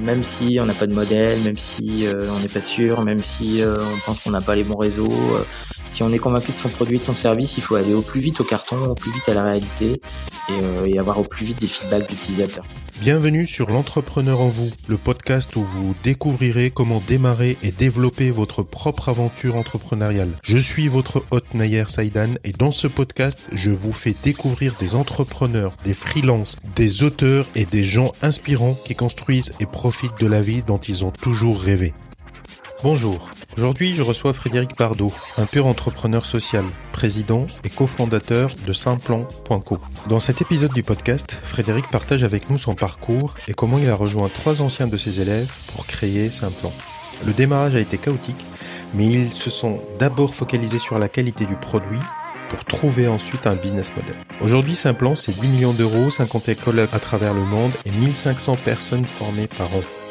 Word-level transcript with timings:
même 0.00 0.24
si 0.24 0.58
on 0.60 0.66
n'a 0.66 0.74
pas 0.74 0.86
de 0.86 0.94
modèle, 0.94 1.38
même 1.40 1.56
si 1.56 2.06
on 2.12 2.40
n'est 2.40 2.48
pas 2.48 2.60
sûr, 2.60 3.04
même 3.04 3.20
si 3.20 3.62
on 3.64 3.98
pense 4.06 4.20
qu'on 4.20 4.30
n'a 4.30 4.40
pas 4.40 4.54
les 4.54 4.64
bons 4.64 4.76
réseaux, 4.76 5.38
si 5.94 6.02
on 6.02 6.12
est 6.12 6.18
convaincu 6.18 6.50
de 6.50 6.56
son 6.56 6.68
produit, 6.68 6.98
de 6.98 7.04
son 7.04 7.14
service, 7.14 7.56
il 7.56 7.62
faut 7.62 7.76
aller 7.76 7.94
au 7.94 8.02
plus 8.02 8.20
vite 8.20 8.40
au 8.40 8.44
carton, 8.44 8.82
au 8.82 8.94
plus 8.94 9.12
vite 9.12 9.28
à 9.28 9.34
la 9.34 9.44
réalité 9.44 10.00
et, 10.48 10.90
et 10.90 10.98
avoir 10.98 11.20
au 11.20 11.22
plus 11.22 11.46
vite 11.46 11.60
des 11.60 11.68
feedbacks 11.68 12.08
d'utilisateurs. 12.10 12.64
Bienvenue 13.00 13.46
sur 13.46 13.70
l'entrepreneur 13.70 14.40
en 14.40 14.48
vous, 14.48 14.70
le 14.88 14.96
podcast 14.96 15.54
où 15.56 15.62
vous 15.62 15.94
découvrirez 16.02 16.70
comment 16.70 17.02
démarrer 17.06 17.56
et 17.62 17.70
développer 17.70 18.30
votre 18.30 18.62
propre 18.62 19.08
aventure 19.08 19.56
entrepreneuriale. 19.56 20.30
Je 20.42 20.58
suis 20.58 20.88
votre 20.88 21.24
hôte 21.30 21.54
Nayer 21.54 21.84
Saïdan 21.88 22.34
et 22.44 22.52
dans 22.52 22.70
ce 22.70 22.86
podcast, 22.86 23.48
je 23.52 23.70
vous 23.70 23.92
fais 23.92 24.14
découvrir 24.22 24.74
des 24.80 24.94
entrepreneurs, 24.94 25.76
des 25.84 25.94
freelances, 25.94 26.56
des 26.74 27.04
auteurs 27.04 27.46
et 27.54 27.66
des 27.66 27.84
gens 27.84 28.12
inspirants 28.22 28.76
qui 28.84 28.94
construisent 28.94 29.52
et 29.60 29.66
profitent 29.66 30.20
de 30.20 30.26
la 30.26 30.40
vie 30.40 30.62
dont 30.62 30.78
ils 30.78 31.04
ont 31.04 31.12
toujours 31.12 31.60
rêvé. 31.60 31.94
Bonjour. 32.82 33.28
Aujourd'hui, 33.56 33.94
je 33.94 34.02
reçois 34.02 34.32
Frédéric 34.32 34.76
Bardot, 34.76 35.12
un 35.38 35.46
pur 35.46 35.66
entrepreneur 35.66 36.26
social, 36.26 36.64
président 36.92 37.46
et 37.62 37.70
cofondateur 37.70 38.50
de 38.66 38.72
Simplon.co. 38.72 39.78
Dans 40.08 40.20
cet 40.20 40.42
épisode 40.42 40.72
du 40.72 40.82
podcast, 40.82 41.38
Frédéric 41.42 41.88
partage 41.88 42.24
avec 42.24 42.50
nous 42.50 42.58
son 42.58 42.74
parcours 42.74 43.34
et 43.48 43.54
comment 43.54 43.78
il 43.78 43.88
a 43.88 43.94
rejoint 43.94 44.28
trois 44.28 44.60
anciens 44.60 44.86
de 44.86 44.96
ses 44.96 45.20
élèves 45.20 45.50
pour 45.74 45.86
créer 45.86 46.30
Simplon. 46.30 46.72
Le 47.24 47.32
démarrage 47.32 47.76
a 47.76 47.80
été 47.80 47.96
chaotique, 47.96 48.44
mais 48.92 49.06
ils 49.06 49.32
se 49.32 49.50
sont 49.50 49.80
d'abord 49.98 50.34
focalisés 50.34 50.78
sur 50.78 50.98
la 50.98 51.08
qualité 51.08 51.46
du 51.46 51.56
produit 51.56 52.00
pour 52.50 52.64
trouver 52.64 53.08
ensuite 53.08 53.46
un 53.46 53.54
business 53.54 53.94
model. 53.96 54.16
Aujourd'hui, 54.42 54.74
Simplon, 54.74 55.14
c'est 55.14 55.32
10 55.32 55.46
millions 55.48 55.72
d'euros, 55.72 56.10
50 56.10 56.48
écoles 56.50 56.80
à 56.80 56.98
travers 56.98 57.34
le 57.34 57.44
monde 57.44 57.72
et 57.86 57.92
1500 57.92 58.56
personnes 58.64 59.04
formées 59.04 59.46
par 59.46 59.74
an. 59.74 60.03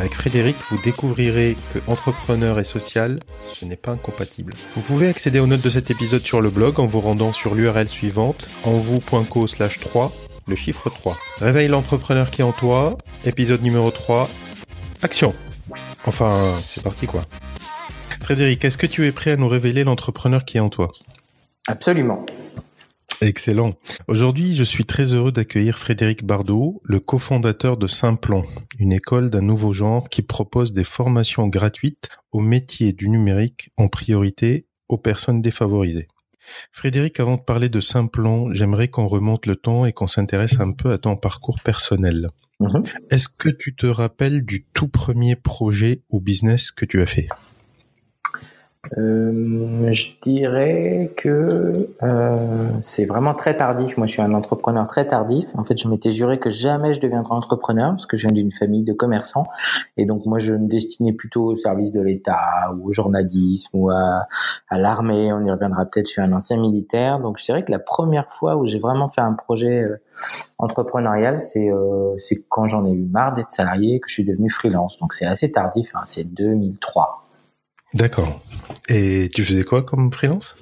Avec 0.00 0.14
Frédéric, 0.14 0.56
vous 0.70 0.78
découvrirez 0.82 1.58
que 1.74 1.78
entrepreneur 1.86 2.58
et 2.58 2.64
social, 2.64 3.18
ce 3.52 3.66
n'est 3.66 3.76
pas 3.76 3.92
incompatible. 3.92 4.54
Vous 4.74 4.80
pouvez 4.80 5.08
accéder 5.08 5.40
aux 5.40 5.46
notes 5.46 5.60
de 5.60 5.68
cet 5.68 5.90
épisode 5.90 6.22
sur 6.22 6.40
le 6.40 6.48
blog 6.48 6.80
en 6.80 6.86
vous 6.86 7.00
rendant 7.00 7.34
sur 7.34 7.54
l'URL 7.54 7.86
suivante, 7.86 8.48
envou.co 8.64 9.46
slash 9.46 9.78
3, 9.78 10.10
le 10.48 10.56
chiffre 10.56 10.88
3. 10.88 11.18
Réveille 11.42 11.68
l'entrepreneur 11.68 12.30
qui 12.30 12.40
est 12.40 12.44
en 12.44 12.52
toi, 12.52 12.96
épisode 13.26 13.60
numéro 13.62 13.90
3, 13.90 14.26
action 15.02 15.34
Enfin, 16.06 16.56
c'est 16.66 16.82
parti 16.82 17.06
quoi. 17.06 17.20
Frédéric, 18.22 18.64
est-ce 18.64 18.78
que 18.78 18.86
tu 18.86 19.06
es 19.06 19.12
prêt 19.12 19.32
à 19.32 19.36
nous 19.36 19.48
révéler 19.48 19.84
l'entrepreneur 19.84 20.46
qui 20.46 20.56
est 20.56 20.60
en 20.60 20.70
toi? 20.70 20.92
Absolument. 21.66 22.24
Excellent. 23.22 23.74
Aujourd'hui, 24.08 24.54
je 24.54 24.64
suis 24.64 24.86
très 24.86 25.12
heureux 25.12 25.30
d'accueillir 25.30 25.78
Frédéric 25.78 26.24
Bardot, 26.24 26.80
le 26.84 27.00
cofondateur 27.00 27.76
de 27.76 27.86
Simplon, 27.86 28.44
une 28.78 28.92
école 28.92 29.28
d'un 29.28 29.42
nouveau 29.42 29.74
genre 29.74 30.08
qui 30.08 30.22
propose 30.22 30.72
des 30.72 30.84
formations 30.84 31.46
gratuites 31.46 32.08
aux 32.32 32.40
métiers 32.40 32.94
du 32.94 33.10
numérique 33.10 33.72
en 33.76 33.88
priorité 33.88 34.66
aux 34.88 34.96
personnes 34.96 35.42
défavorisées. 35.42 36.08
Frédéric, 36.72 37.20
avant 37.20 37.36
de 37.36 37.42
parler 37.42 37.68
de 37.68 37.80
Simplon, 37.80 38.54
j'aimerais 38.54 38.88
qu'on 38.88 39.06
remonte 39.06 39.44
le 39.44 39.56
temps 39.56 39.84
et 39.84 39.92
qu'on 39.92 40.08
s'intéresse 40.08 40.58
un 40.58 40.72
peu 40.72 40.90
à 40.90 40.98
ton 40.98 41.16
parcours 41.16 41.60
personnel. 41.62 42.30
Mhm. 42.58 42.82
Est-ce 43.10 43.28
que 43.28 43.50
tu 43.50 43.74
te 43.74 43.86
rappelles 43.86 44.46
du 44.46 44.64
tout 44.72 44.88
premier 44.88 45.36
projet 45.36 46.02
ou 46.08 46.20
business 46.20 46.70
que 46.70 46.86
tu 46.86 47.02
as 47.02 47.06
fait? 47.06 47.28
Euh, 48.96 49.92
je 49.92 50.06
dirais 50.22 51.12
que 51.16 51.88
euh, 52.02 52.68
c'est 52.80 53.04
vraiment 53.04 53.34
très 53.34 53.54
tardif. 53.54 53.98
Moi, 53.98 54.06
je 54.06 54.12
suis 54.12 54.22
un 54.22 54.32
entrepreneur 54.32 54.86
très 54.86 55.06
tardif. 55.06 55.44
En 55.54 55.64
fait, 55.64 55.76
je 55.76 55.86
m'étais 55.86 56.10
juré 56.10 56.38
que 56.38 56.48
jamais 56.48 56.94
je 56.94 57.00
deviendrais 57.00 57.34
entrepreneur 57.34 57.90
parce 57.90 58.06
que 58.06 58.16
je 58.16 58.26
viens 58.26 58.34
d'une 58.34 58.52
famille 58.52 58.82
de 58.82 58.94
commerçants. 58.94 59.46
Et 59.98 60.06
donc, 60.06 60.24
moi, 60.24 60.38
je 60.38 60.54
me 60.54 60.66
destinais 60.66 61.12
plutôt 61.12 61.44
au 61.44 61.54
service 61.54 61.92
de 61.92 62.00
l'État 62.00 62.72
ou 62.74 62.88
au 62.88 62.92
journalisme 62.92 63.78
ou 63.78 63.90
à, 63.90 64.26
l'armée. 64.70 65.30
On 65.32 65.44
y 65.44 65.50
reviendra 65.50 65.84
peut-être. 65.84 66.06
Je 66.06 66.12
suis 66.12 66.22
un 66.22 66.32
ancien 66.32 66.58
militaire. 66.58 67.20
Donc, 67.20 67.38
je 67.38 67.44
dirais 67.44 67.64
que 67.64 67.70
la 67.70 67.80
première 67.80 68.30
fois 68.30 68.56
où 68.56 68.66
j'ai 68.66 68.78
vraiment 68.78 69.08
fait 69.10 69.20
un 69.20 69.34
projet 69.34 69.82
euh, 69.82 70.00
entrepreneurial, 70.58 71.38
c'est 71.38 71.70
euh, 71.70 72.16
c'est 72.16 72.42
quand 72.48 72.66
j'en 72.66 72.86
ai 72.86 72.92
eu 72.92 73.04
marre 73.04 73.34
d'être 73.34 73.52
salarié 73.52 74.00
que 74.00 74.08
je 74.08 74.14
suis 74.14 74.24
devenu 74.24 74.48
freelance. 74.48 74.98
Donc, 75.00 75.12
c'est 75.12 75.26
assez 75.26 75.52
tardif. 75.52 75.90
Hein, 75.94 76.02
c'est 76.06 76.24
2003. 76.24 77.29
D'accord. 77.94 78.40
Et 78.88 79.28
tu 79.34 79.42
faisais 79.42 79.64
quoi 79.64 79.82
comme 79.82 80.12
freelance? 80.12 80.56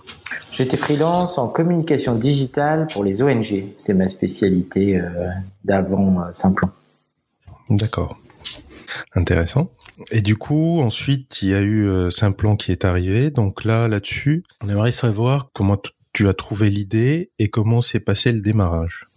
J'étais 0.53 0.77
freelance 0.77 1.39
en 1.39 1.49
communication 1.49 2.15
digitale 2.15 2.89
pour 2.93 3.05
les 3.05 3.23
ONG. 3.23 3.65
C'est 3.79 3.95
ma 3.95 4.09
spécialité 4.09 4.99
euh, 4.99 5.29
d'avant 5.65 6.21
euh, 6.21 6.33
Simplon. 6.33 6.69
D'accord. 7.71 8.19
Intéressant. 9.15 9.71
Et 10.11 10.21
du 10.21 10.37
coup, 10.37 10.81
ensuite, 10.81 11.43
il 11.43 11.51
y 11.51 11.55
a 11.55 11.61
eu 11.61 11.87
euh, 11.87 12.11
Simplon 12.11 12.57
qui 12.57 12.73
est 12.73 12.85
arrivé. 12.85 13.31
Donc 13.31 13.65
là, 13.65 13.89
là-dessus, 13.89 14.43
on 14.63 14.69
aimerait 14.69 14.93
savoir 14.93 15.51
comment 15.53 15.77
tu 16.13 16.29
as 16.29 16.35
trouvé 16.35 16.71
l'idée 16.71 17.31
et 17.39 17.49
comment 17.49 17.83
s'est 17.83 18.01
passé 18.01 18.33
le 18.33 18.41
démarrage. 18.41 19.08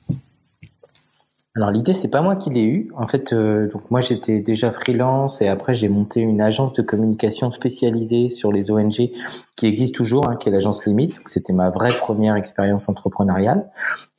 Alors 1.54 1.70
l'idée 1.70 1.94
c'est 1.94 2.08
pas 2.10 2.22
moi 2.22 2.38
qui 2.38 2.50
l'ai 2.50 2.64
eu. 2.64 2.90
En 2.96 3.08
fait, 3.08 3.34
euh, 3.34 3.68
donc 3.68 3.92
moi 3.92 4.00
j'étais 4.00 4.40
déjà 4.40 4.72
freelance 4.72 5.42
et 5.42 5.50
après 5.50 5.76
j'ai 5.76 5.90
monté 5.90 6.22
une 6.22 6.40
agence 6.40 6.74
de 6.74 6.82
communication 6.82 7.52
spécialisée 7.52 8.30
sur 8.30 8.54
les 8.54 8.72
ONG 8.72 9.12
qui 9.58 9.68
existe 9.68 9.94
toujours, 9.94 10.30
hein, 10.30 10.38
qui 10.38 10.48
est 10.48 10.52
l'agence 10.52 10.86
Limite. 10.86 11.16
C'était 11.26 11.52
ma 11.52 11.70
vraie 11.70 11.92
première 11.92 12.38
expérience 12.38 12.88
entrepreneuriale. 12.88 13.70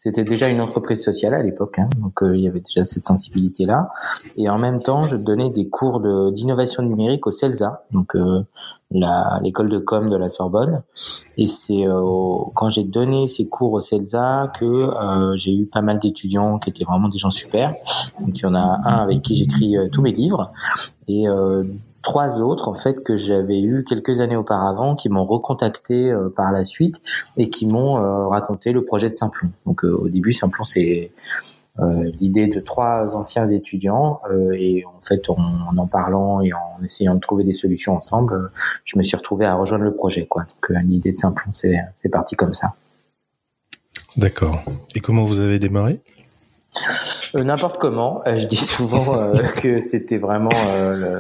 C'était 0.05 0.25
déjà 0.25 0.49
une 0.49 0.61
entreprise 0.61 1.01
sociale 1.01 1.33
à 1.33 1.45
l'époque, 1.45 1.79
hein, 1.79 1.89
donc 1.99 2.25
euh, 2.25 2.37
il 2.37 2.43
y 2.43 2.49
avait 2.49 2.59
déjà 2.59 2.83
cette 2.83 3.07
sensibilité-là. 3.07 3.93
Et 4.37 4.51
en 4.51 4.59
même 4.59 4.83
temps, 4.83 5.07
je 5.07 5.15
donnais 5.15 5.49
des 5.51 5.69
cours 5.69 6.01
d'innovation 6.33 6.83
numérique 6.83 7.29
au 7.29 7.31
CELSA, 7.31 7.85
donc 7.93 8.17
euh, 8.17 8.43
l'école 8.91 9.69
de 9.69 9.79
com 9.79 10.11
de 10.11 10.17
la 10.17 10.29
Sorbonne. 10.29 10.83
Et 11.37 11.47
c'est 11.47 11.87
euh, 11.87 12.03
quand 12.57 12.69
j'ai 12.69 12.83
donné 12.83 13.29
ces 13.29 13.47
cours 13.47 13.75
au 13.75 13.81
CELSA 13.81 14.51
que 14.59 14.91
j'ai 15.37 15.55
eu 15.55 15.67
pas 15.67 15.83
mal 15.83 16.01
d'étudiants 16.01 16.59
qui 16.59 16.71
étaient 16.71 16.83
vraiment 16.83 17.09
des 17.09 17.19
gens 17.19 17.31
super. 17.31 17.73
Donc 18.19 18.37
il 18.37 18.43
y 18.43 18.47
en 18.47 18.57
a 18.57 18.81
un 18.85 19.05
avec 19.05 19.23
qui 19.23 19.37
j'écris 19.37 19.77
tous 19.93 20.03
mes 20.03 20.11
livres 20.11 20.51
et 21.07 21.27
trois 22.03 22.43
autres 22.43 22.69
en 22.69 22.75
fait 22.75 23.03
que 23.03 23.17
j'avais 23.17 23.61
eu 23.61 23.85
quelques 23.85 24.21
années 24.21 24.37
auparavant 24.37 24.97
qui 24.97 25.09
m'ont 25.09 25.25
recontacté 25.25 26.11
euh, 26.11 26.29
par 26.29 26.53
la 26.53 26.65
suite 26.65 27.01
et 27.37 27.49
qui 27.49 27.67
m'ont 27.67 27.99
euh, 27.99 28.27
raconté 28.27 28.73
le 28.73 28.85
projet 28.85 29.09
de 29.09 29.15
Simplon. 29.15 29.51
Donc 29.67 29.85
euh, 29.85 29.93
au 29.93 30.09
début 30.09 30.33
Simplon 30.33 30.65
c'est 30.65 31.11
l'idée 32.21 32.49
de 32.49 32.61
trois 32.61 33.17
anciens 33.17 33.47
étudiants 33.47 34.21
et 34.53 34.85
en 34.85 35.01
fait 35.01 35.31
en, 35.31 35.39
en, 35.75 35.87
parlant 35.87 36.43
et 36.43 36.53
en 36.53 36.85
essayant 36.85 37.15
de 37.15 37.21
trouver 37.21 37.45
des 37.45 37.55
solutions 37.55 37.97
ensemble, 37.97 38.51
je 38.85 38.99
me 38.99 39.03
suis 39.03 39.17
retrouvé 39.17 39.47
à 39.47 39.55
rejoindre 39.55 39.85
le 39.85 39.95
projet 39.95 40.27
quoi. 40.27 40.43
Donc 40.43 40.83
l'idée 40.85 41.13
de 41.13 41.17
Simplon 41.17 41.51
c'est 41.55 41.77
c'est 41.95 42.11
parti 42.11 42.37
comme 42.37 42.53
ça. 42.53 42.75
D'accord. 44.19 44.61
Et 44.95 45.01
comment 45.01 45.25
vous 45.25 45.41
avez 45.41 45.59
démarré? 45.59 46.01
Euh, 47.35 47.45
n'importe 47.45 47.79
comment. 47.79 48.23
Euh, 48.27 48.39
je 48.39 48.47
dis 48.47 48.57
souvent 48.57 49.15
euh, 49.15 49.43
que 49.57 49.79
c'était 49.81 50.17
vraiment 50.17 50.51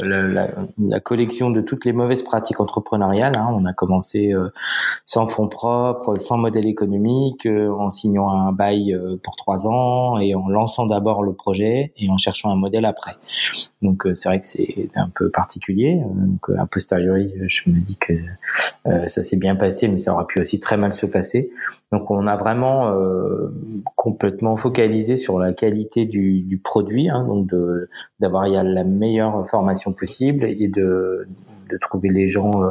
la, 0.02 1.00
collection 1.00 1.50
de 1.50 1.60
toutes 1.60 1.84
les 1.84 1.92
mauvaises 1.92 2.22
pratiques 2.22 2.60
entrepreneuriales. 2.60 3.36
Hein. 3.36 3.48
On 3.52 3.66
a 3.66 3.72
commencé 3.72 4.32
sans 5.04 5.26
fonds 5.26 5.48
propres, 5.48 6.16
sans 6.16 6.38
modèle 6.38 6.66
économique, 6.66 7.46
en 7.46 7.90
signant 7.90 8.30
un 8.30 8.52
bail 8.52 8.96
pour 9.22 9.36
trois 9.36 9.66
ans 9.66 10.18
et 10.18 10.34
en 10.34 10.48
lançant 10.48 10.86
d'abord 10.86 11.22
le 11.22 11.32
projet 11.32 11.92
et 11.96 12.08
en 12.08 12.18
cherchant 12.18 12.50
un 12.50 12.56
modèle 12.56 12.84
après. 12.84 13.12
Donc 13.82 14.06
c'est 14.14 14.28
vrai 14.28 14.40
que 14.40 14.46
c'est 14.46 14.88
un 14.94 15.08
peu 15.08 15.30
particulier. 15.30 16.00
Donc 16.14 16.50
a 16.56 16.66
posteriori, 16.66 17.32
je 17.48 17.62
me 17.68 17.78
dis 17.80 17.96
que 17.96 18.14
ça 19.08 19.22
s'est 19.22 19.36
bien 19.36 19.56
passé, 19.56 19.88
mais 19.88 19.98
ça 19.98 20.14
aurait 20.14 20.26
pu 20.26 20.40
aussi 20.40 20.60
très 20.60 20.76
mal 20.76 20.94
se 20.94 21.06
passer. 21.06 21.50
Donc 21.90 22.10
on 22.10 22.26
a 22.26 22.36
vraiment 22.36 22.94
complètement 23.96 24.56
focalisé 24.56 25.16
sur 25.16 25.38
la 25.42 25.52
qualité 25.52 26.06
du, 26.06 26.40
du 26.40 26.58
produit, 26.58 27.08
hein, 27.08 27.26
d'avoir 28.20 28.46
la 28.48 28.84
meilleure 28.84 29.48
formation 29.48 29.92
possible 29.92 30.44
et 30.44 30.68
de, 30.68 31.26
de 31.72 31.78
trouver 31.78 32.08
les 32.10 32.28
gens 32.28 32.62
euh, 32.62 32.70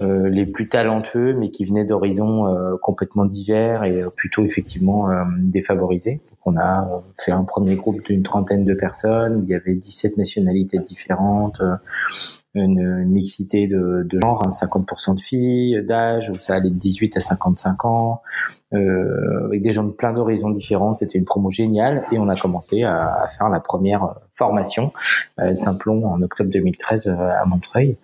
euh, 0.00 0.28
les 0.28 0.46
plus 0.46 0.68
talentueux, 0.68 1.34
mais 1.34 1.50
qui 1.50 1.64
venaient 1.64 1.84
d'horizons 1.84 2.46
euh, 2.46 2.76
complètement 2.76 3.24
divers 3.24 3.84
et 3.84 4.04
plutôt 4.16 4.44
effectivement 4.44 5.08
défavorisés. 5.38 6.20
Donc 6.30 6.38
on 6.44 6.56
a 6.58 7.02
fait 7.18 7.32
un 7.32 7.44
premier 7.44 7.76
groupe 7.76 8.02
d'une 8.04 8.22
trentaine 8.22 8.64
de 8.64 8.74
personnes 8.74 9.42
il 9.44 9.50
y 9.50 9.54
avait 9.54 9.74
17 9.74 10.16
nationalités 10.16 10.78
différentes 10.78 11.62
une, 12.64 13.04
mixité 13.06 13.66
de, 13.66 14.06
de 14.08 14.20
genre, 14.20 14.42
50% 14.48 15.10
hein, 15.10 15.14
de 15.14 15.20
filles, 15.20 15.84
d'âge, 15.84 16.32
ça 16.40 16.54
allait 16.54 16.70
de 16.70 16.74
18 16.74 17.16
à 17.16 17.20
55 17.20 17.84
ans, 17.84 18.22
euh, 18.74 19.46
avec 19.46 19.62
des 19.62 19.72
gens 19.72 19.84
de 19.84 19.90
plein 19.90 20.12
d'horizons 20.12 20.50
différents. 20.50 20.92
C'était 20.92 21.18
une 21.18 21.24
promo 21.24 21.50
géniale 21.50 22.04
et 22.12 22.18
on 22.18 22.28
a 22.28 22.36
commencé 22.36 22.82
à, 22.82 23.22
à 23.22 23.28
faire 23.28 23.48
la 23.48 23.60
première 23.60 24.14
formation 24.38 24.92
euh, 25.40 25.54
Simplon 25.56 26.06
en 26.06 26.22
octobre 26.22 26.50
2013 26.50 27.08
euh, 27.08 27.12
à 27.12 27.44
Montreuil. 27.44 27.96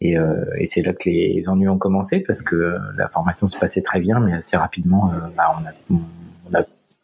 Et, 0.00 0.18
euh, 0.18 0.44
et 0.58 0.66
c'est 0.66 0.82
là 0.82 0.92
que 0.92 1.08
les 1.08 1.44
ennuis 1.48 1.68
ont 1.68 1.78
commencé 1.78 2.20
parce 2.20 2.42
que 2.42 2.76
la 2.96 3.08
formation 3.08 3.48
se 3.48 3.56
passait 3.56 3.82
très 3.82 4.00
bien, 4.00 4.20
mais 4.20 4.34
assez 4.34 4.56
rapidement, 4.56 5.10
bah, 5.36 5.56
on 5.58 5.66
a, 5.66 5.98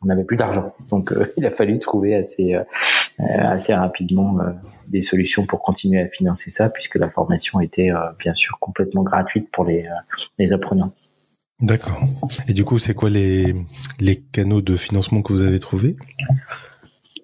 on 0.02 0.06
n'avait 0.06 0.24
plus 0.24 0.36
d'argent. 0.36 0.74
Donc 0.90 1.14
il 1.36 1.46
a 1.46 1.50
fallu 1.50 1.78
trouver 1.78 2.14
assez 2.14 2.56
assez 3.18 3.74
rapidement 3.74 4.38
des 4.88 5.02
solutions 5.02 5.46
pour 5.46 5.62
continuer 5.62 6.00
à 6.00 6.08
financer 6.08 6.50
ça, 6.50 6.68
puisque 6.70 6.96
la 6.96 7.08
formation 7.08 7.60
était 7.60 7.90
bien 8.18 8.34
sûr 8.34 8.58
complètement 8.58 9.02
gratuite 9.02 9.48
pour 9.52 9.64
les, 9.64 9.86
les 10.38 10.52
apprenants. 10.52 10.92
D'accord. 11.60 12.02
Et 12.48 12.54
du 12.54 12.64
coup, 12.64 12.78
c'est 12.78 12.94
quoi 12.94 13.08
les, 13.08 13.54
les 14.00 14.16
canaux 14.16 14.60
de 14.60 14.76
financement 14.76 15.22
que 15.22 15.32
vous 15.32 15.42
avez 15.42 15.60
trouvés? 15.60 15.96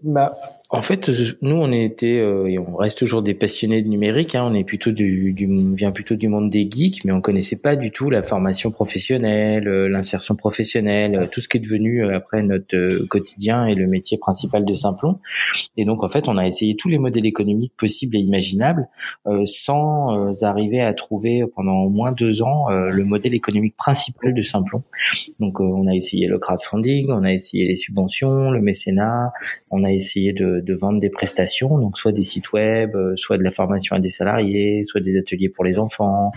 Bah, 0.04 0.36
en 0.70 0.82
fait, 0.82 1.10
nous, 1.40 1.56
on 1.56 1.72
était 1.72 2.18
euh, 2.18 2.46
et 2.46 2.58
on 2.58 2.76
reste 2.76 2.98
toujours 2.98 3.22
des 3.22 3.32
passionnés 3.32 3.80
de 3.80 3.88
numérique. 3.88 4.34
Hein. 4.34 4.46
On 4.50 4.54
est 4.54 4.64
plutôt 4.64 4.90
du, 4.90 5.32
du, 5.32 5.46
vient 5.74 5.92
plutôt 5.92 6.14
du 6.14 6.28
monde 6.28 6.50
des 6.50 6.68
geeks, 6.70 7.06
mais 7.06 7.12
on 7.12 7.22
connaissait 7.22 7.56
pas 7.56 7.74
du 7.74 7.90
tout 7.90 8.10
la 8.10 8.22
formation 8.22 8.70
professionnelle, 8.70 9.66
euh, 9.66 9.88
l'insertion 9.88 10.36
professionnelle, 10.36 11.16
euh, 11.16 11.26
tout 11.26 11.40
ce 11.40 11.48
qui 11.48 11.56
est 11.56 11.60
devenu 11.60 12.06
après 12.14 12.42
notre 12.42 13.06
quotidien 13.06 13.64
et 13.66 13.74
le 13.74 13.86
métier 13.86 14.18
principal 14.18 14.66
de 14.66 14.74
Simplon. 14.74 15.20
Et 15.78 15.86
donc, 15.86 16.04
en 16.04 16.10
fait, 16.10 16.28
on 16.28 16.36
a 16.36 16.46
essayé 16.46 16.76
tous 16.76 16.90
les 16.90 16.98
modèles 16.98 17.26
économiques 17.26 17.72
possibles 17.74 18.16
et 18.16 18.20
imaginables, 18.20 18.88
sans 19.44 20.42
arriver 20.42 20.80
à 20.80 20.92
trouver 20.92 21.44
pendant 21.54 21.78
au 21.78 21.88
moins 21.88 22.12
deux 22.12 22.42
ans 22.42 22.68
le 22.68 23.04
modèle 23.04 23.34
économique 23.34 23.76
principal 23.76 24.34
de 24.34 24.42
Simplon. 24.42 24.82
Donc, 25.40 25.60
on 25.60 25.86
a 25.86 25.94
essayé 25.94 26.26
le 26.26 26.38
crowdfunding, 26.38 27.10
on 27.10 27.24
a 27.24 27.32
essayé 27.32 27.66
les 27.66 27.76
subventions, 27.76 28.50
le 28.50 28.60
mécénat, 28.60 29.32
on 29.70 29.84
a 29.84 29.92
essayé 29.92 30.32
de 30.32 30.57
de, 30.60 30.74
vendre 30.74 31.00
des 31.00 31.10
prestations, 31.10 31.78
donc 31.78 31.98
soit 31.98 32.12
des 32.12 32.22
sites 32.22 32.52
web, 32.52 32.94
euh, 32.94 33.14
soit 33.16 33.38
de 33.38 33.42
la 33.42 33.50
formation 33.50 33.96
à 33.96 34.00
des 34.00 34.08
salariés, 34.08 34.82
soit 34.84 35.00
des 35.00 35.16
ateliers 35.18 35.48
pour 35.48 35.64
les 35.64 35.78
enfants, 35.78 36.32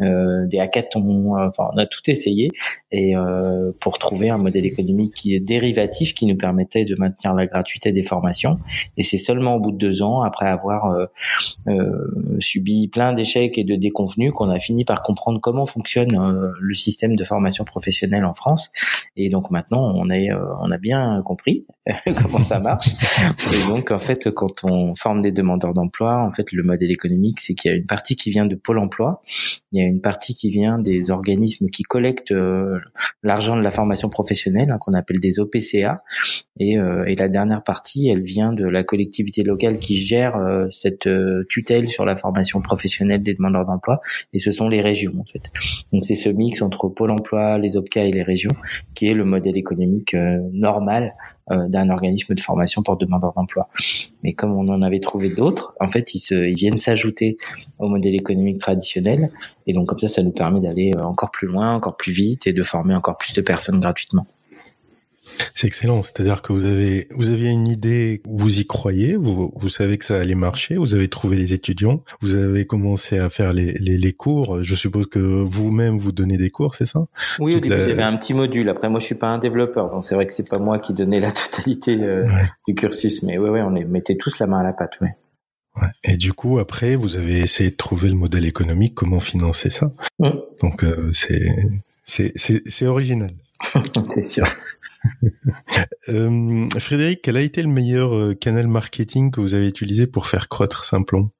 euh, 0.00 0.46
des 0.46 0.58
hackathons. 0.58 1.34
Enfin, 1.36 1.70
on 1.72 1.78
a 1.78 1.86
tout 1.86 2.02
essayé 2.08 2.48
et 2.92 3.16
euh, 3.16 3.72
pour 3.80 3.98
trouver 3.98 4.30
un 4.30 4.38
modèle 4.38 4.66
économique 4.66 5.14
qui 5.14 5.34
est 5.34 5.40
dérivatif, 5.40 6.14
qui 6.14 6.26
nous 6.26 6.36
permettait 6.36 6.84
de 6.84 6.94
maintenir 6.98 7.34
la 7.34 7.46
gratuité 7.46 7.92
des 7.92 8.04
formations. 8.04 8.58
Et 8.96 9.02
c'est 9.02 9.18
seulement 9.18 9.56
au 9.56 9.60
bout 9.60 9.72
de 9.72 9.78
deux 9.78 10.02
ans, 10.02 10.22
après 10.22 10.46
avoir 10.46 11.08
subi 12.38 12.88
plein 12.88 13.12
d'échecs 13.12 13.58
et 13.58 13.64
de 13.64 13.76
déconvenus, 13.76 14.32
qu'on 14.32 14.50
a 14.50 14.58
fini 14.60 14.84
par 14.84 15.02
comprendre 15.02 15.40
comment 15.40 15.66
fonctionne 15.66 16.52
le 16.58 16.74
système 16.74 17.16
de 17.16 17.24
formation 17.24 17.64
professionnelle 17.64 18.24
en 18.24 18.34
France. 18.34 18.70
Et 19.16 19.28
donc 19.28 19.50
maintenant, 19.50 19.92
on 19.94 20.10
a 20.10 20.20
on 20.60 20.70
a 20.70 20.78
bien 20.78 21.22
compris 21.24 21.66
comment 22.06 22.42
ça 22.42 22.58
marche. 22.58 22.88
Donc, 23.68 23.90
en 23.90 23.98
fait, 23.98 24.30
quand 24.30 24.64
on 24.64 24.94
forme 24.94 25.20
des 25.20 25.32
demandeurs 25.32 25.74
d'emploi, 25.74 26.24
en 26.24 26.30
fait, 26.30 26.50
le 26.52 26.62
modèle 26.62 26.90
économique, 26.90 27.40
c'est 27.40 27.54
qu'il 27.54 27.70
y 27.70 27.74
a 27.74 27.76
une 27.76 27.86
partie 27.86 28.16
qui 28.16 28.30
vient 28.30 28.46
de 28.46 28.54
Pôle 28.54 28.78
emploi, 28.78 29.20
il 29.72 29.80
y 29.80 29.84
a 29.84 29.86
une 29.86 30.00
partie 30.00 30.34
qui 30.34 30.50
vient 30.50 30.78
des 30.78 31.10
organismes 31.10 31.68
qui 31.68 31.82
collectent 31.82 32.32
euh, 32.32 32.78
l'argent 33.22 33.56
de 33.56 33.62
la 33.62 33.70
formation 33.70 34.08
professionnelle, 34.08 34.70
hein, 34.70 34.78
qu'on 34.80 34.92
appelle 34.94 35.20
des 35.20 35.38
OPCA, 35.38 36.02
et, 36.58 36.78
euh, 36.78 37.04
et, 37.04 37.14
la 37.16 37.28
dernière 37.28 37.62
partie, 37.62 38.08
elle 38.08 38.22
vient 38.22 38.52
de 38.52 38.64
la 38.64 38.82
collectivité 38.82 39.42
locale 39.42 39.78
qui 39.78 39.96
gère 39.96 40.36
euh, 40.36 40.66
cette 40.70 41.08
tutelle 41.48 41.88
sur 41.88 42.04
la 42.04 42.16
formation 42.16 42.60
professionnelle 42.60 43.22
des 43.22 43.34
demandeurs 43.34 43.66
d'emploi, 43.66 44.00
et 44.32 44.38
ce 44.38 44.50
sont 44.50 44.68
les 44.68 44.80
régions, 44.80 45.14
en 45.18 45.24
fait. 45.24 45.50
Donc, 45.92 46.04
c'est 46.04 46.14
ce 46.14 46.28
mix 46.28 46.62
entre 46.62 46.88
Pôle 46.88 47.10
emploi, 47.10 47.58
les 47.58 47.76
OPCA 47.76 48.04
et 48.04 48.12
les 48.12 48.22
régions 48.22 48.50
qui 48.94 49.06
est 49.06 49.14
le 49.14 49.24
modèle 49.24 49.56
économique 49.56 50.14
normal 50.52 51.14
d'un 51.48 51.90
organisme 51.90 52.34
de 52.34 52.40
formation 52.40 52.82
pour 52.82 52.96
demandeurs 52.96 53.32
d'emploi. 53.34 53.49
Mais 54.22 54.32
comme 54.32 54.52
on 54.52 54.68
en 54.68 54.82
avait 54.82 55.00
trouvé 55.00 55.28
d'autres, 55.28 55.74
en 55.80 55.88
fait, 55.88 56.14
ils, 56.14 56.20
se, 56.20 56.34
ils 56.34 56.54
viennent 56.54 56.76
s'ajouter 56.76 57.38
au 57.78 57.88
modèle 57.88 58.14
économique 58.14 58.58
traditionnel. 58.58 59.30
Et 59.66 59.72
donc, 59.72 59.88
comme 59.88 59.98
ça, 59.98 60.08
ça 60.08 60.22
nous 60.22 60.32
permet 60.32 60.60
d'aller 60.60 60.92
euh, 60.96 61.02
encore 61.02 61.30
plus 61.30 61.48
loin, 61.48 61.74
encore 61.74 61.96
plus 61.96 62.12
vite 62.12 62.46
et 62.46 62.52
de 62.52 62.62
former 62.62 62.94
encore 62.94 63.16
plus 63.16 63.32
de 63.32 63.40
personnes 63.40 63.80
gratuitement. 63.80 64.26
C'est 65.54 65.66
excellent. 65.66 66.02
C'est-à-dire 66.02 66.42
que 66.42 66.52
vous 66.52 66.64
avez, 66.64 67.08
vous 67.10 67.30
aviez 67.30 67.50
une 67.50 67.68
idée, 67.68 68.22
vous 68.24 68.60
y 68.60 68.66
croyez, 68.66 69.16
vous, 69.16 69.52
vous 69.54 69.68
savez 69.68 69.98
que 69.98 70.04
ça 70.04 70.16
allait 70.16 70.34
marcher, 70.34 70.76
vous 70.76 70.94
avez 70.94 71.08
trouvé 71.08 71.36
les 71.36 71.52
étudiants, 71.52 72.02
vous 72.20 72.34
avez 72.34 72.66
commencé 72.66 73.18
à 73.18 73.30
faire 73.30 73.52
les, 73.52 73.72
les, 73.74 73.96
les 73.96 74.12
cours. 74.12 74.62
Je 74.62 74.74
suppose 74.74 75.06
que 75.06 75.18
vous-même 75.18 75.98
vous 75.98 76.12
donnez 76.12 76.36
des 76.36 76.50
cours, 76.50 76.74
c'est 76.74 76.86
ça? 76.86 77.06
Oui, 77.38 77.54
au 77.54 77.60
début, 77.60 77.74
il 77.74 77.88
y 77.88 77.92
avait 77.92 78.02
un 78.02 78.16
petit 78.16 78.34
module. 78.34 78.68
Après, 78.68 78.88
moi, 78.88 79.00
je 79.00 79.06
suis 79.06 79.14
pas 79.14 79.28
un 79.28 79.38
développeur, 79.38 79.88
donc 79.90 80.04
c'est 80.04 80.14
vrai 80.14 80.26
que 80.26 80.32
c'est 80.32 80.48
pas 80.48 80.58
moi 80.58 80.78
qui 80.78 80.92
donnais 80.92 81.20
la 81.20 81.32
totalité 81.32 81.96
euh, 82.00 82.26
du 82.66 82.74
cursus. 82.74 83.22
Mais 83.22 83.38
oui, 83.38 83.50
oui, 83.50 83.60
on 83.60 83.70
les 83.70 83.84
mettait 83.84 84.16
tous 84.16 84.38
la 84.38 84.46
main 84.46 84.60
à 84.60 84.62
la 84.62 84.72
pâte, 84.72 84.98
ouais. 85.00 85.14
Ouais. 85.76 85.88
Et 86.02 86.16
du 86.16 86.32
coup, 86.32 86.58
après, 86.58 86.96
vous 86.96 87.14
avez 87.14 87.38
essayé 87.38 87.70
de 87.70 87.76
trouver 87.76 88.08
le 88.08 88.16
modèle 88.16 88.44
économique, 88.44 88.94
comment 88.94 89.20
financer 89.20 89.70
ça? 89.70 89.92
Mmh. 90.18 90.30
Donc, 90.62 90.82
euh, 90.84 91.12
c'est 91.12 91.38
c'est 92.04 92.86
original. 92.86 93.30
c'est 94.10 94.22
sûr. 94.22 94.44
Euh, 96.08 96.68
Frédéric, 96.78 97.20
quel 97.22 97.36
a 97.36 97.42
été 97.42 97.62
le 97.62 97.68
meilleur 97.68 98.14
euh, 98.14 98.34
canal 98.34 98.66
marketing 98.66 99.30
que 99.30 99.40
vous 99.40 99.54
avez 99.54 99.68
utilisé 99.68 100.06
pour 100.06 100.26
faire 100.26 100.48
croître 100.48 100.84
Simplon? 100.84 101.30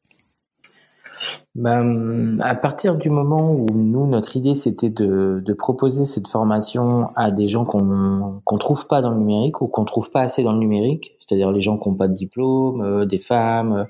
Ben, 1.61 2.39
à 2.41 2.55
partir 2.55 2.97
du 2.97 3.11
moment 3.11 3.53
où 3.53 3.67
nous, 3.75 4.07
notre 4.07 4.35
idée, 4.35 4.55
c'était 4.55 4.89
de, 4.89 5.43
de 5.45 5.53
proposer 5.53 6.05
cette 6.05 6.27
formation 6.27 7.11
à 7.17 7.31
des 7.31 7.49
gens 7.49 7.67
qu'on 7.67 8.41
qu'on 8.45 8.57
trouve 8.57 8.87
pas 8.87 9.03
dans 9.03 9.11
le 9.11 9.19
numérique 9.19 9.61
ou 9.61 9.67
qu'on 9.67 9.85
trouve 9.85 10.11
pas 10.11 10.23
assez 10.23 10.43
dans 10.43 10.53
le 10.53 10.59
numérique, 10.59 11.19
c'est-à-dire 11.21 11.53
les 11.53 11.61
gens 11.61 11.77
qui 11.77 11.89
n'ont 11.89 11.95
pas 11.95 12.09
de 12.09 12.15
diplôme, 12.15 12.81
euh, 12.81 13.05
des 13.05 13.19
femmes, 13.19 13.73
euh, 13.73 13.85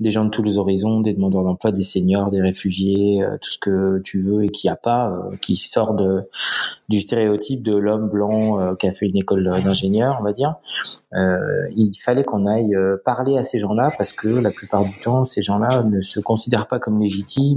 des 0.00 0.10
gens 0.10 0.24
de 0.24 0.30
tous 0.30 0.42
les 0.42 0.58
horizons, 0.58 1.00
des 1.00 1.12
demandeurs 1.12 1.42
d'emploi, 1.42 1.72
des 1.72 1.82
seniors, 1.82 2.30
des 2.30 2.40
réfugiés, 2.40 3.22
euh, 3.22 3.36
tout 3.42 3.50
ce 3.50 3.58
que 3.58 4.00
tu 4.04 4.20
veux 4.20 4.44
et 4.44 4.48
qui 4.48 4.68
a 4.68 4.76
pas, 4.76 5.12
qui 5.42 5.56
sort 5.56 5.94
de, 5.94 6.22
du 6.88 7.00
stéréotype 7.00 7.62
de 7.62 7.76
l'homme 7.76 8.08
blanc 8.08 8.76
qui 8.76 8.86
a 8.86 8.92
fait 8.92 9.06
une 9.06 9.16
école 9.16 9.44
d'ingénieur, 9.64 10.18
on 10.20 10.24
va 10.24 10.32
dire. 10.32 10.54
il 11.12 11.92
fallait 12.02 12.24
qu'on 12.24 12.46
aille 12.46 12.74
parler 13.04 13.36
à 13.36 13.44
ces 13.44 13.58
gens-là 13.58 13.90
parce 13.98 14.12
que 14.12 14.28
la 14.28 14.50
plupart 14.50 14.84
du 14.84 14.98
temps, 15.00 15.24
ces 15.24 15.42
gens-là 15.42 15.82
ne 15.82 16.00
se 16.00 16.20
considèrent 16.20 16.68
pas 16.68 16.78
comme 16.78 17.02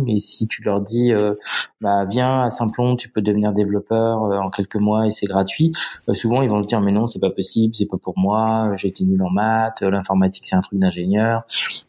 et 0.07 0.19
si 0.19 0.48
tu 0.48 0.63
leur 0.63 0.81
dis 0.81 1.13
euh, 1.13 1.36
bah 1.81 2.06
viens 2.06 2.42
à 2.42 2.51
Simplon 2.51 2.95
tu 2.95 3.09
peux 3.09 3.21
devenir 3.21 3.53
développeur 3.53 4.24
euh, 4.24 4.38
en 4.38 4.50
quelques 4.50 4.75
mois 4.75 5.07
et 5.07 5.12
c'est 5.12 5.25
gratuit 5.25 5.71
euh, 6.09 6.13
souvent 6.13 6.42
ils 6.42 6.50
vont 6.50 6.62
se 6.62 6.68
dire 6.68 6.81
mais 6.81 6.92
non 6.92 7.07
c'est 7.07 7.19
pas 7.19 7.30
possible 7.30 7.74
c'est 7.75 7.86
pas 7.86 7.98
pour 7.98 8.18
moi 8.18 8.74
été 8.83 9.06
nul 9.06 9.21
en 9.21 9.30
maths 9.30 9.81
l'informatique 9.81 10.45
c'est 10.45 10.56
un 10.56 10.62
truc 10.62 10.80
d'ingénieur. 10.80 11.44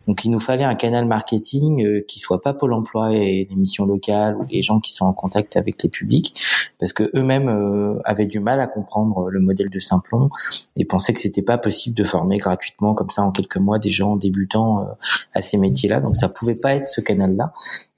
Donc 0.07 0.25
il 0.25 0.31
nous 0.31 0.41
fallait 0.41 0.65
un 0.65 0.75
canal 0.75 1.07
marketing 1.07 2.05
qui 2.07 2.19
soit 2.19 2.41
pas 2.41 2.53
Pôle 2.53 2.75
Emploi 2.75 3.15
et 3.15 3.49
les 3.49 3.57
missions 3.57 3.87
locales 3.87 4.37
ou 4.37 4.45
les 4.51 4.63
gens 4.63 4.79
qui 4.79 4.93
sont 4.93 5.07
en 5.07 5.15
contact 5.15 5.57
avec 5.57 5.83
les 5.83 5.89
publics 5.89 6.39
parce 6.79 6.93
que 6.93 7.11
eux-mêmes 7.17 7.99
avaient 8.05 8.27
du 8.27 8.39
mal 8.39 8.61
à 8.61 8.67
comprendre 8.67 9.31
le 9.31 9.41
modèle 9.41 9.71
de 9.71 9.79
Simplon 9.79 10.29
et 10.77 10.85
pensaient 10.85 11.15
que 11.15 11.21
c'était 11.21 11.43
pas 11.43 11.57
possible 11.57 11.97
de 11.97 12.05
former 12.05 12.37
gratuitement 12.37 12.95
comme 12.95 13.09
ça 13.09 13.23
en 13.23 13.31
quelques 13.31 13.57
mois 13.57 13.79
des 13.79 13.91
gens 13.91 14.17
débutants 14.17 14.87
à 15.35 15.43
ces 15.43 15.57
métiers-là. 15.57 16.01
Donc 16.01 16.17
ça 16.17 16.29
pouvait 16.29 16.55
pas 16.55 16.75
être 16.75 16.89
ce 16.89 17.01
canal-là 17.01 17.42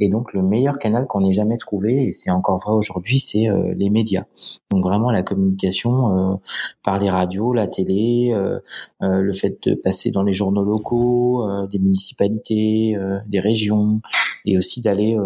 et 0.00 0.08
donc 0.08 0.32
le 0.32 0.42
meilleur 0.42 0.78
canal 0.78 1.06
qu'on 1.06 1.24
ait 1.24 1.32
jamais 1.32 1.56
trouvé, 1.56 2.08
et 2.08 2.12
c'est 2.12 2.30
encore 2.30 2.58
vrai 2.58 2.72
aujourd'hui, 2.72 3.18
c'est 3.18 3.48
euh, 3.48 3.74
les 3.76 3.90
médias. 3.90 4.24
Donc 4.70 4.82
vraiment 4.82 5.10
la 5.10 5.22
communication 5.22 6.32
euh, 6.32 6.36
par 6.82 6.98
les 6.98 7.10
radios, 7.10 7.52
la 7.52 7.66
télé, 7.66 8.32
euh, 8.32 8.58
le 9.00 9.32
fait 9.32 9.68
de 9.68 9.74
passer 9.74 10.10
dans 10.10 10.22
les 10.22 10.32
journaux 10.32 10.64
locaux, 10.64 11.46
des 11.68 11.78
municipalités, 11.78 12.96
des 13.26 13.40
régions, 13.40 14.00
et 14.44 14.56
aussi 14.56 14.80
d'aller 14.80 15.16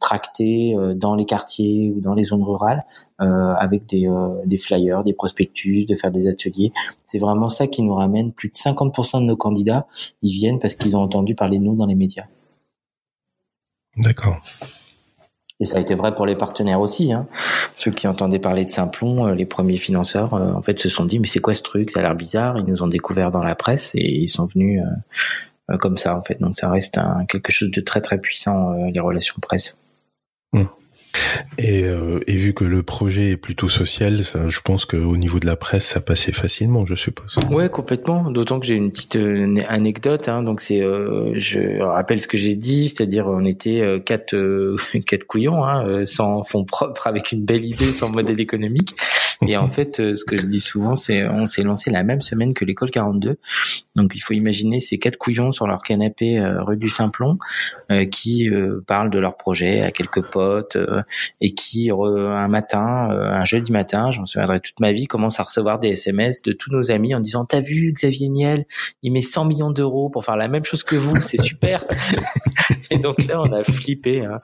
tracter 0.00 0.76
dans 0.96 1.14
les 1.14 1.24
quartiers 1.24 1.92
ou 1.94 2.00
dans 2.00 2.14
les 2.14 2.24
zones 2.24 2.42
rurales 2.42 2.84
avec 3.18 3.86
des, 3.86 4.08
des 4.44 4.58
flyers, 4.58 5.04
des 5.04 5.14
prospectus, 5.14 5.86
de 5.86 5.96
faire 5.96 6.10
des 6.10 6.26
ateliers. 6.26 6.72
C'est 7.06 7.18
vraiment 7.18 7.48
ça 7.48 7.66
qui 7.66 7.82
nous 7.82 7.94
ramène 7.94 8.32
plus 8.32 8.48
de 8.48 8.54
50% 8.54 9.20
de 9.20 9.26
nos 9.26 9.36
candidats. 9.36 9.86
Ils 10.22 10.32
viennent 10.32 10.58
parce 10.58 10.74
qu'ils 10.74 10.96
ont 10.96 11.02
entendu 11.02 11.34
parler 11.34 11.58
de 11.58 11.64
nous 11.64 11.76
dans 11.76 11.86
les 11.86 11.94
médias. 11.94 12.26
D'accord. 13.96 14.40
Et 15.60 15.64
ça 15.64 15.78
a 15.78 15.80
été 15.80 15.94
vrai 15.94 16.14
pour 16.14 16.26
les 16.26 16.36
partenaires 16.36 16.80
aussi. 16.80 17.12
Hein. 17.12 17.28
Ceux 17.74 17.90
qui 17.90 18.08
entendaient 18.08 18.40
parler 18.40 18.64
de 18.64 18.70
Simplon, 18.70 19.28
euh, 19.28 19.34
les 19.34 19.46
premiers 19.46 19.76
financeurs, 19.76 20.34
euh, 20.34 20.52
en 20.52 20.62
fait, 20.62 20.78
se 20.78 20.88
sont 20.88 21.04
dit 21.04 21.20
mais 21.20 21.26
c'est 21.26 21.40
quoi 21.40 21.54
ce 21.54 21.62
truc? 21.62 21.90
Ça 21.90 22.00
a 22.00 22.02
l'air 22.02 22.14
bizarre. 22.14 22.58
Ils 22.58 22.64
nous 22.64 22.82
ont 22.82 22.88
découvert 22.88 23.30
dans 23.30 23.42
la 23.42 23.54
presse 23.54 23.92
et 23.94 24.02
ils 24.02 24.28
sont 24.28 24.46
venus 24.46 24.82
euh, 25.70 25.76
comme 25.78 25.96
ça 25.96 26.16
en 26.16 26.22
fait. 26.22 26.40
Donc 26.40 26.56
ça 26.56 26.68
reste 26.70 26.98
un, 26.98 27.24
quelque 27.26 27.52
chose 27.52 27.70
de 27.70 27.80
très 27.80 28.00
très 28.00 28.18
puissant 28.18 28.72
les 28.72 29.00
relations 29.00 29.36
presse. 29.40 29.78
Mmh. 30.52 30.64
Et, 31.58 31.84
euh, 31.84 32.20
et, 32.26 32.36
vu 32.36 32.52
que 32.52 32.64
le 32.64 32.82
projet 32.82 33.30
est 33.30 33.36
plutôt 33.36 33.68
social, 33.68 34.22
je 34.48 34.60
pense 34.60 34.84
qu'au 34.84 35.16
niveau 35.16 35.38
de 35.38 35.46
la 35.46 35.56
presse, 35.56 35.86
ça 35.86 36.00
passait 36.00 36.32
facilement, 36.32 36.84
je 36.86 36.94
suppose. 36.94 37.36
Ouais, 37.50 37.68
complètement. 37.68 38.30
D'autant 38.30 38.58
que 38.60 38.66
j'ai 38.66 38.74
une 38.74 38.90
petite 38.90 39.16
euh, 39.16 39.54
anecdote. 39.68 40.28
Hein, 40.28 40.42
donc 40.42 40.60
c'est, 40.60 40.80
euh, 40.80 41.32
je 41.38 41.80
rappelle 41.82 42.20
ce 42.20 42.26
que 42.26 42.36
j'ai 42.36 42.56
dit, 42.56 42.88
c'est-à-dire 42.88 43.26
on 43.26 43.44
était 43.44 43.80
euh, 43.80 43.98
quatre 44.00 44.34
quatre 45.06 45.24
couillons, 45.24 45.64
hein, 45.64 46.04
sans 46.06 46.42
fonds 46.42 46.64
propres, 46.64 47.06
avec 47.06 47.32
une 47.32 47.44
belle 47.44 47.64
idée, 47.64 47.86
sans 47.86 48.10
modèle 48.10 48.40
économique. 48.40 48.96
Et 49.48 49.56
en 49.56 49.68
fait, 49.68 49.96
ce 50.14 50.24
que 50.24 50.36
je 50.36 50.46
dis 50.46 50.60
souvent, 50.60 50.94
c'est 50.94 51.26
on 51.26 51.46
s'est 51.46 51.62
lancé 51.62 51.90
la 51.90 52.02
même 52.02 52.20
semaine 52.20 52.54
que 52.54 52.64
l'école 52.64 52.90
42. 52.90 53.38
Donc 53.96 54.12
il 54.14 54.20
faut 54.20 54.34
imaginer 54.34 54.80
ces 54.80 54.98
quatre 54.98 55.16
couillons 55.16 55.52
sur 55.52 55.66
leur 55.66 55.82
canapé 55.82 56.40
rue 56.40 56.76
du 56.76 56.88
Simplon 56.88 57.38
qui 58.10 58.50
parlent 58.86 59.10
de 59.10 59.18
leur 59.18 59.36
projet 59.36 59.82
à 59.82 59.92
quelques 59.92 60.22
potes 60.22 60.76
et 61.40 61.54
qui 61.54 61.90
un 61.90 62.48
matin, 62.48 63.08
un 63.10 63.44
jeudi 63.44 63.72
matin, 63.72 64.10
j'en 64.10 64.26
souviendrai 64.26 64.60
toute 64.60 64.80
ma 64.80 64.92
vie, 64.92 65.06
commencent 65.06 65.40
à 65.40 65.44
recevoir 65.44 65.78
des 65.78 65.90
SMS 65.90 66.42
de 66.42 66.52
tous 66.52 66.72
nos 66.72 66.90
amis 66.90 67.14
en 67.14 67.20
disant 67.20 67.44
"T'as 67.44 67.60
vu 67.60 67.92
Xavier 67.92 68.28
Niel, 68.28 68.64
il 69.02 69.12
met 69.12 69.20
100 69.20 69.44
millions 69.44 69.70
d'euros 69.70 70.08
pour 70.08 70.24
faire 70.24 70.36
la 70.36 70.48
même 70.48 70.64
chose 70.64 70.82
que 70.82 70.96
vous, 70.96 71.20
c'est 71.20 71.40
super." 71.40 71.84
et 72.90 72.98
donc 72.98 73.22
là, 73.24 73.40
on 73.40 73.52
a 73.52 73.62
flippé. 73.64 74.24
Hein. 74.24 74.40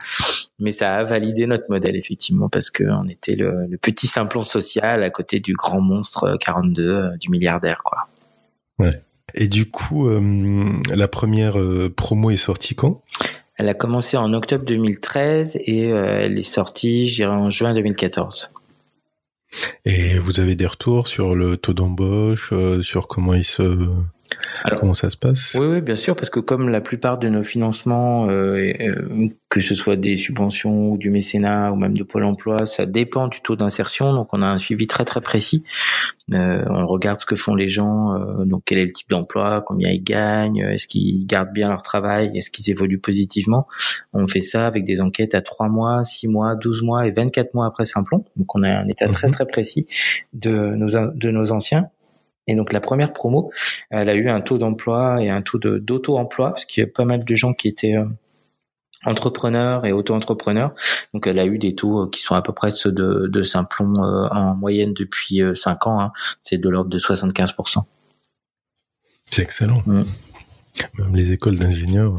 Mais 0.58 0.72
ça 0.72 0.94
a 0.94 1.04
validé 1.04 1.46
notre 1.46 1.70
modèle 1.70 1.96
effectivement 1.96 2.48
parce 2.48 2.70
que 2.70 2.84
on 2.84 3.08
était 3.08 3.34
le, 3.34 3.68
petit 3.80 4.06
simplon 4.06 4.42
social 4.42 4.89
à 4.90 5.10
côté 5.10 5.40
du 5.40 5.54
grand 5.54 5.80
monstre 5.80 6.36
42 6.40 6.82
euh, 6.82 7.16
du 7.16 7.30
milliardaire 7.30 7.82
quoi. 7.84 8.08
Ouais. 8.78 9.02
Et 9.34 9.46
du 9.46 9.70
coup, 9.70 10.08
euh, 10.08 10.72
la 10.92 11.06
première 11.06 11.58
euh, 11.58 11.92
promo 11.94 12.30
est 12.30 12.36
sortie 12.36 12.74
quand? 12.74 13.02
Elle 13.56 13.68
a 13.68 13.74
commencé 13.74 14.16
en 14.16 14.32
octobre 14.32 14.64
2013 14.64 15.56
et 15.56 15.88
elle 15.88 16.38
est 16.38 16.42
sortie, 16.42 17.08
je 17.08 17.16
dirais, 17.16 17.30
en 17.30 17.50
juin 17.50 17.74
2014. 17.74 18.50
Et 19.84 20.18
vous 20.18 20.40
avez 20.40 20.54
des 20.54 20.66
retours 20.66 21.08
sur 21.08 21.34
le 21.34 21.58
taux 21.58 21.74
d'embauche, 21.74 22.54
sur 22.80 23.06
comment 23.06 23.34
il 23.34 23.44
se 23.44 23.86
alors, 24.64 24.80
Comment 24.80 24.94
ça 24.94 25.10
se 25.10 25.16
passe? 25.16 25.56
Oui, 25.58 25.66
oui, 25.66 25.80
bien 25.80 25.96
sûr, 25.96 26.16
parce 26.16 26.30
que 26.30 26.40
comme 26.40 26.68
la 26.68 26.80
plupart 26.80 27.18
de 27.18 27.28
nos 27.28 27.42
financements, 27.42 28.28
euh, 28.28 28.72
euh, 28.80 29.28
que 29.48 29.60
ce 29.60 29.74
soit 29.74 29.96
des 29.96 30.16
subventions 30.16 30.90
ou 30.90 30.98
du 30.98 31.10
mécénat 31.10 31.72
ou 31.72 31.76
même 31.76 31.96
de 31.96 32.02
Pôle 32.04 32.24
Emploi, 32.24 32.66
ça 32.66 32.86
dépend 32.86 33.28
du 33.28 33.40
taux 33.40 33.56
d'insertion. 33.56 34.12
Donc, 34.12 34.28
on 34.32 34.42
a 34.42 34.48
un 34.48 34.58
suivi 34.58 34.86
très 34.86 35.04
très 35.04 35.20
précis. 35.20 35.64
Euh, 36.32 36.62
on 36.68 36.86
regarde 36.86 37.18
ce 37.20 37.26
que 37.26 37.34
font 37.34 37.54
les 37.54 37.68
gens, 37.68 38.16
donc 38.44 38.62
quel 38.64 38.78
est 38.78 38.84
le 38.84 38.92
type 38.92 39.10
d'emploi, 39.10 39.64
combien 39.66 39.90
ils 39.90 40.02
gagnent, 40.02 40.58
est-ce 40.58 40.86
qu'ils 40.86 41.26
gardent 41.26 41.52
bien 41.52 41.68
leur 41.68 41.82
travail, 41.82 42.30
est-ce 42.36 42.52
qu'ils 42.52 42.70
évoluent 42.70 43.00
positivement. 43.00 43.66
On 44.12 44.28
fait 44.28 44.40
ça 44.40 44.66
avec 44.66 44.84
des 44.84 45.00
enquêtes 45.00 45.34
à 45.34 45.40
3 45.40 45.68
mois, 45.68 46.04
6 46.04 46.28
mois, 46.28 46.54
12 46.54 46.82
mois 46.82 47.06
et 47.08 47.10
24 47.10 47.54
mois 47.54 47.66
après 47.66 47.84
Simplon. 47.84 48.24
Donc, 48.36 48.54
on 48.54 48.62
a 48.62 48.68
un 48.68 48.86
état 48.86 49.08
très 49.08 49.26
mhm. 49.26 49.32
très 49.32 49.46
précis 49.46 49.86
de 50.32 50.50
nos 50.50 50.86
de 50.88 51.30
nos 51.30 51.50
anciens. 51.50 51.90
Et 52.50 52.56
donc 52.56 52.72
la 52.72 52.80
première 52.80 53.12
promo, 53.12 53.52
elle 53.90 54.10
a 54.10 54.16
eu 54.16 54.28
un 54.28 54.40
taux 54.40 54.58
d'emploi 54.58 55.22
et 55.22 55.30
un 55.30 55.40
taux 55.40 55.58
d'auto-emploi, 55.58 56.50
parce 56.50 56.64
qu'il 56.64 56.82
y 56.82 56.84
a 56.84 56.90
pas 56.90 57.04
mal 57.04 57.24
de 57.24 57.34
gens 57.36 57.54
qui 57.54 57.68
étaient 57.68 57.94
euh, 57.94 58.06
entrepreneurs 59.04 59.86
et 59.86 59.92
auto-entrepreneurs. 59.92 60.74
Donc 61.14 61.28
elle 61.28 61.38
a 61.38 61.46
eu 61.46 61.58
des 61.58 61.76
taux 61.76 62.00
euh, 62.00 62.10
qui 62.10 62.22
sont 62.22 62.34
à 62.34 62.42
peu 62.42 62.52
près 62.52 62.72
ceux 62.72 62.90
de, 62.90 63.28
de 63.28 63.42
Simplon 63.44 64.02
euh, 64.02 64.26
en 64.32 64.56
moyenne 64.56 64.94
depuis 64.94 65.42
5 65.54 65.86
ans. 65.86 66.00
Hein. 66.00 66.12
C'est 66.42 66.58
de 66.58 66.68
l'ordre 66.68 66.90
de 66.90 66.98
75%. 66.98 67.84
C'est 69.30 69.42
excellent. 69.42 69.84
Mm. 69.86 70.02
Même 70.98 71.14
les 71.14 71.30
écoles 71.30 71.56
d'ingénieurs, 71.56 72.16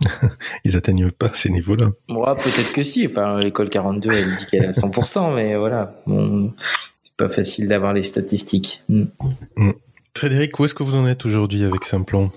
ils 0.64 0.76
atteignent 0.76 1.10
pas 1.10 1.32
ces 1.34 1.50
niveaux-là. 1.50 1.90
Moi, 2.08 2.36
peut-être 2.36 2.72
que 2.72 2.84
si. 2.84 3.04
Enfin, 3.04 3.40
l'école 3.40 3.68
42, 3.68 4.10
elle 4.12 4.36
dit 4.36 4.46
qu'elle 4.46 4.64
est 4.64 4.68
à 4.68 4.70
100%, 4.70 5.34
mais 5.34 5.56
voilà. 5.56 5.92
Bon, 6.06 6.52
pas 7.22 7.28
facile 7.28 7.68
d'avoir 7.68 7.92
les 7.92 8.02
statistiques. 8.02 8.82
Mm. 8.88 9.04
Mm. 9.56 9.70
Frédéric, 10.16 10.58
où 10.58 10.64
est-ce 10.64 10.74
que 10.74 10.82
vous 10.82 10.96
en 10.96 11.06
êtes 11.06 11.24
aujourd'hui 11.24 11.64
avec 11.64 11.84
Simplon? 11.84 12.30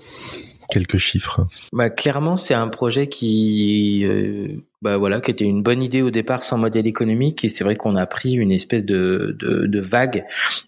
Quelques 0.70 0.96
chiffres. 0.96 1.46
Bah, 1.72 1.90
clairement, 1.90 2.36
c'est 2.36 2.54
un 2.54 2.68
projet 2.68 3.08
qui 3.08 4.04
euh, 4.04 4.64
bah 4.82 4.98
voilà, 4.98 5.22
qui 5.22 5.30
était 5.30 5.46
une 5.46 5.62
bonne 5.62 5.82
idée 5.82 6.02
au 6.02 6.10
départ 6.10 6.44
sans 6.44 6.58
modèle 6.58 6.86
économique. 6.86 7.44
Et 7.44 7.48
c'est 7.48 7.64
vrai 7.64 7.76
qu'on 7.76 7.96
a 7.96 8.04
pris 8.04 8.34
une 8.34 8.52
espèce 8.52 8.84
de, 8.84 9.34
de, 9.40 9.66
de 9.66 9.80
vague 9.80 10.24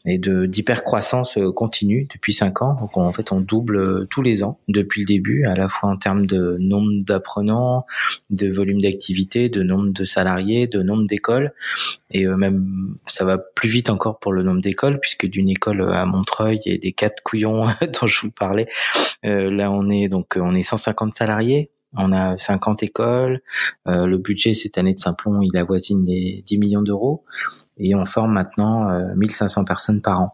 et 0.06 0.18
de 0.18 0.46
d'hypercroissance 0.46 1.36
euh, 1.36 1.52
continue 1.52 2.06
depuis 2.10 2.32
cinq 2.32 2.62
ans. 2.62 2.74
Donc 2.80 2.96
en 2.96 3.12
fait, 3.12 3.32
on 3.32 3.40
double 3.40 3.76
euh, 3.76 4.06
tous 4.08 4.22
les 4.22 4.42
ans 4.42 4.58
depuis 4.68 5.02
le 5.02 5.06
début, 5.06 5.44
à 5.44 5.54
la 5.54 5.68
fois 5.68 5.90
en 5.90 5.96
termes 5.96 6.26
de 6.26 6.56
nombre 6.58 7.04
d'apprenants, 7.04 7.84
de 8.30 8.50
volume 8.50 8.80
d'activité, 8.80 9.50
de 9.50 9.62
nombre 9.62 9.92
de 9.92 10.04
salariés, 10.04 10.66
de 10.66 10.82
nombre 10.82 11.06
d'écoles. 11.06 11.52
Et 12.10 12.26
euh, 12.26 12.34
même, 12.34 12.96
ça 13.04 13.26
va 13.26 13.36
plus 13.36 13.68
vite 13.68 13.90
encore 13.90 14.18
pour 14.18 14.32
le 14.32 14.42
nombre 14.42 14.62
d'écoles, 14.62 15.00
puisque 15.00 15.26
d'une 15.26 15.50
école 15.50 15.82
à 15.92 16.06
Montreuil 16.06 16.60
et 16.64 16.78
des 16.78 16.92
quatre 16.92 17.22
couillons 17.22 17.66
dont 18.00 18.06
je 18.06 18.20
vous 18.22 18.30
parlais, 18.30 18.68
là 19.22 19.70
on 19.70 19.90
est 19.90 20.08
donc 20.08 20.36
on 20.36 20.54
est 20.54 20.62
150 20.62 21.12
salariés 21.14 21.70
on 21.97 22.12
a 22.12 22.37
50 22.37 22.83
écoles. 22.83 23.40
Euh, 23.87 24.07
le 24.07 24.18
budget 24.18 24.54
cette 24.54 24.78
année 24.78 24.95
de 24.95 24.99
Simplon, 24.99 25.40
il 25.42 25.57
avoisine 25.57 26.04
les 26.04 26.42
10 26.47 26.59
millions 26.59 26.83
d'euros. 26.83 27.25
Et 27.78 27.95
on 27.95 28.04
forme 28.04 28.33
maintenant 28.33 28.88
1500 29.14 29.61
euh, 29.61 29.64
personnes 29.64 30.02
par 30.02 30.23
an. 30.23 30.26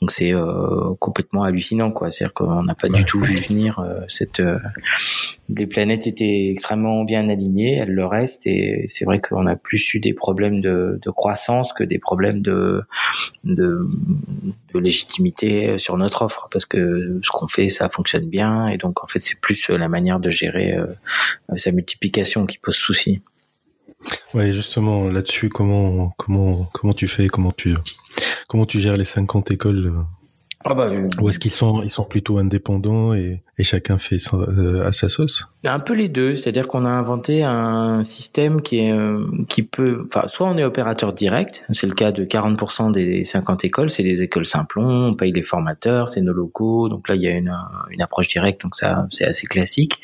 Donc 0.00 0.10
c'est 0.10 0.34
euh, 0.34 0.94
complètement 0.98 1.44
hallucinant, 1.44 1.90
quoi. 1.92 2.10
C'est-à-dire 2.10 2.34
qu'on 2.34 2.62
n'a 2.62 2.74
pas 2.74 2.88
du 2.88 3.04
tout 3.04 3.20
vu 3.20 3.36
venir 3.36 3.78
euh, 3.78 4.00
cette. 4.08 4.40
Euh, 4.40 4.58
les 5.48 5.66
planètes 5.66 6.06
étaient 6.06 6.50
extrêmement 6.50 7.04
bien 7.04 7.28
alignées, 7.28 7.76
elles 7.76 7.92
le 7.92 8.04
restent, 8.04 8.46
et 8.46 8.84
c'est 8.88 9.04
vrai 9.04 9.20
qu'on 9.20 9.46
a 9.46 9.56
plus 9.56 9.94
eu 9.94 10.00
des 10.00 10.12
problèmes 10.12 10.60
de, 10.60 10.98
de, 11.00 11.10
croissance 11.10 11.72
que 11.72 11.84
des 11.84 11.98
problèmes 11.98 12.42
de, 12.42 12.82
de, 13.44 13.88
de 14.72 14.78
légitimité 14.78 15.78
sur 15.78 15.96
notre 15.96 16.22
offre, 16.22 16.48
parce 16.50 16.66
que 16.66 17.20
ce 17.22 17.30
qu'on 17.30 17.46
fait, 17.46 17.68
ça 17.68 17.88
fonctionne 17.88 18.26
bien, 18.28 18.66
et 18.68 18.78
donc 18.78 19.04
en 19.04 19.06
fait 19.06 19.22
c'est 19.22 19.38
plus 19.38 19.68
la 19.68 19.88
manière 19.88 20.18
de 20.18 20.30
gérer 20.30 20.76
sa 21.56 21.72
multiplication 21.72 22.46
qui 22.46 22.58
pose 22.58 22.76
souci. 22.76 23.20
Ouais, 24.34 24.52
justement, 24.52 25.08
là-dessus, 25.10 25.48
comment, 25.48 26.12
comment, 26.16 26.68
comment 26.72 26.92
tu 26.92 27.06
fais, 27.06 27.28
comment 27.28 27.52
tu, 27.52 27.76
comment 28.48 28.66
tu 28.66 28.80
gères 28.80 28.96
les 28.96 29.04
50 29.04 29.50
écoles 29.50 29.86
euh, 29.86 30.02
ah 30.64 30.74
bah, 30.74 30.90
Ou 31.20 31.30
est-ce 31.30 31.38
qu'ils 31.38 31.50
sont, 31.50 31.82
ils 31.82 31.90
sont 31.90 32.04
plutôt 32.04 32.38
indépendants 32.38 33.14
et, 33.14 33.42
et 33.58 33.64
chacun 33.64 33.98
fait 33.98 34.18
euh, 34.32 34.86
à 34.86 34.92
sa 34.92 35.08
sauce 35.08 35.46
Un 35.66 35.78
peu 35.78 35.94
les 35.94 36.10
deux, 36.10 36.36
c'est-à-dire 36.36 36.68
qu'on 36.68 36.84
a 36.84 36.90
inventé 36.90 37.42
un 37.42 38.02
système 38.02 38.60
qui 38.60 38.80
est, 38.80 38.92
euh, 38.92 39.24
qui 39.48 39.62
peut, 39.62 40.06
enfin, 40.06 40.28
soit 40.28 40.46
on 40.46 40.58
est 40.58 40.64
opérateur 40.64 41.14
direct, 41.14 41.64
c'est 41.70 41.86
le 41.86 41.94
cas 41.94 42.12
de 42.12 42.24
40% 42.24 42.92
des 42.92 43.24
50 43.24 43.64
écoles, 43.64 43.88
c'est 43.88 44.02
des 44.02 44.20
écoles 44.20 44.44
simplons, 44.44 45.06
on 45.06 45.14
paye 45.14 45.32
les 45.32 45.42
formateurs, 45.42 46.08
c'est 46.08 46.20
nos 46.20 46.34
locaux, 46.34 46.90
donc 46.90 47.08
là 47.08 47.14
il 47.14 47.22
y 47.22 47.28
a 47.28 47.32
une, 47.32 47.56
une 47.90 48.02
approche 48.02 48.28
directe, 48.28 48.60
donc 48.60 48.74
ça 48.74 49.06
c'est 49.08 49.24
assez 49.24 49.46
classique. 49.46 50.00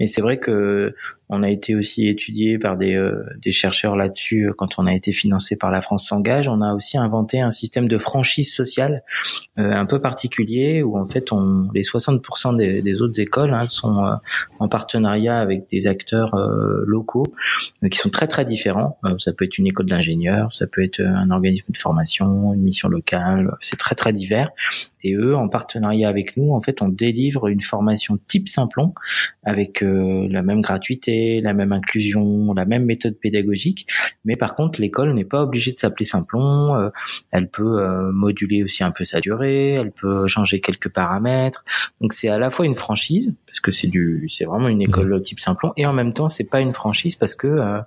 Mais 0.00 0.08
c'est 0.08 0.20
vrai 0.20 0.38
que 0.38 0.92
on 1.28 1.42
a 1.42 1.50
été 1.50 1.74
aussi 1.74 2.06
étudié 2.06 2.56
par 2.56 2.76
des, 2.76 2.94
euh, 2.94 3.24
des 3.42 3.50
chercheurs 3.50 3.96
là-dessus 3.96 4.48
euh, 4.48 4.52
quand 4.56 4.78
on 4.78 4.86
a 4.86 4.94
été 4.94 5.12
financé 5.12 5.56
par 5.56 5.72
la 5.72 5.80
France 5.80 6.06
s'engage. 6.06 6.46
On 6.48 6.62
a 6.62 6.72
aussi 6.72 6.98
inventé 6.98 7.40
un 7.40 7.50
système 7.50 7.88
de 7.88 7.98
franchise 7.98 8.54
sociale 8.54 9.00
un 9.56 9.86
peu 9.86 10.00
particulier 10.00 10.82
où 10.82 10.98
en 10.98 11.06
fait 11.06 11.32
on, 11.32 11.68
les 11.74 11.82
60% 11.82 12.56
des, 12.56 12.82
des, 12.82 13.02
autres 13.02 13.18
écoles 13.18 13.54
hein, 13.54 13.66
sont 13.70 14.18
en 14.58 14.68
partenariat 14.68 14.95
avec 15.04 15.68
des 15.68 15.86
acteurs 15.86 16.36
locaux 16.86 17.26
qui 17.90 17.98
sont 17.98 18.10
très 18.10 18.26
très 18.26 18.44
différents. 18.44 18.98
ça 19.18 19.32
peut 19.32 19.44
être 19.44 19.58
une 19.58 19.66
école 19.66 19.86
d'ingénieurs, 19.86 20.52
ça 20.52 20.66
peut 20.66 20.82
être 20.82 21.00
un 21.00 21.30
organisme 21.30 21.72
de 21.72 21.78
formation, 21.78 22.54
une 22.54 22.62
mission 22.62 22.88
locale. 22.88 23.56
C'est 23.60 23.78
très 23.78 23.94
très 23.94 24.12
divers. 24.12 24.50
Et 25.06 25.14
eux, 25.14 25.36
en 25.36 25.48
partenariat 25.48 26.08
avec 26.08 26.36
nous, 26.36 26.52
en 26.52 26.60
fait, 26.60 26.82
on 26.82 26.88
délivre 26.88 27.48
une 27.48 27.60
formation 27.60 28.18
type 28.26 28.48
Simplon 28.48 28.92
avec 29.44 29.80
la 29.82 30.42
même 30.42 30.60
gratuité 30.60 30.86
la 31.40 31.54
même 31.54 31.72
inclusion, 31.72 32.52
la 32.54 32.64
même 32.64 32.84
méthode 32.84 33.16
pédagogique. 33.18 33.86
Mais 34.24 34.36
par 34.36 34.54
contre, 34.54 34.80
l'école 34.80 35.14
n'est 35.14 35.24
pas 35.24 35.42
obligée 35.42 35.72
de 35.72 35.78
s'appeler 35.78 36.04
Simplon. 36.04 36.74
Euh, 36.74 36.90
elle 37.30 37.48
peut 37.48 37.80
euh, 37.80 38.10
moduler 38.12 38.62
aussi 38.62 38.84
un 38.84 38.90
peu 38.90 39.04
sa 39.04 39.20
durée. 39.20 39.72
Elle 39.72 39.92
peut 39.92 40.26
changer 40.26 40.60
quelques 40.60 40.88
paramètres. 40.88 41.64
Donc 42.00 42.12
c'est 42.12 42.28
à 42.28 42.38
la 42.38 42.50
fois 42.50 42.66
une 42.66 42.74
franchise 42.74 43.34
parce 43.46 43.60
que 43.60 43.70
c'est 43.70 43.86
du, 43.86 44.26
c'est 44.28 44.44
vraiment 44.44 44.68
une 44.68 44.82
école 44.82 45.14
mmh. 45.14 45.22
type 45.22 45.38
Simplon, 45.38 45.72
et 45.76 45.86
en 45.86 45.92
même 45.92 46.12
temps 46.12 46.28
c'est 46.28 46.44
pas 46.44 46.60
une 46.60 46.74
franchise 46.74 47.16
parce 47.16 47.34
que 47.34 47.46
euh, 47.46 47.78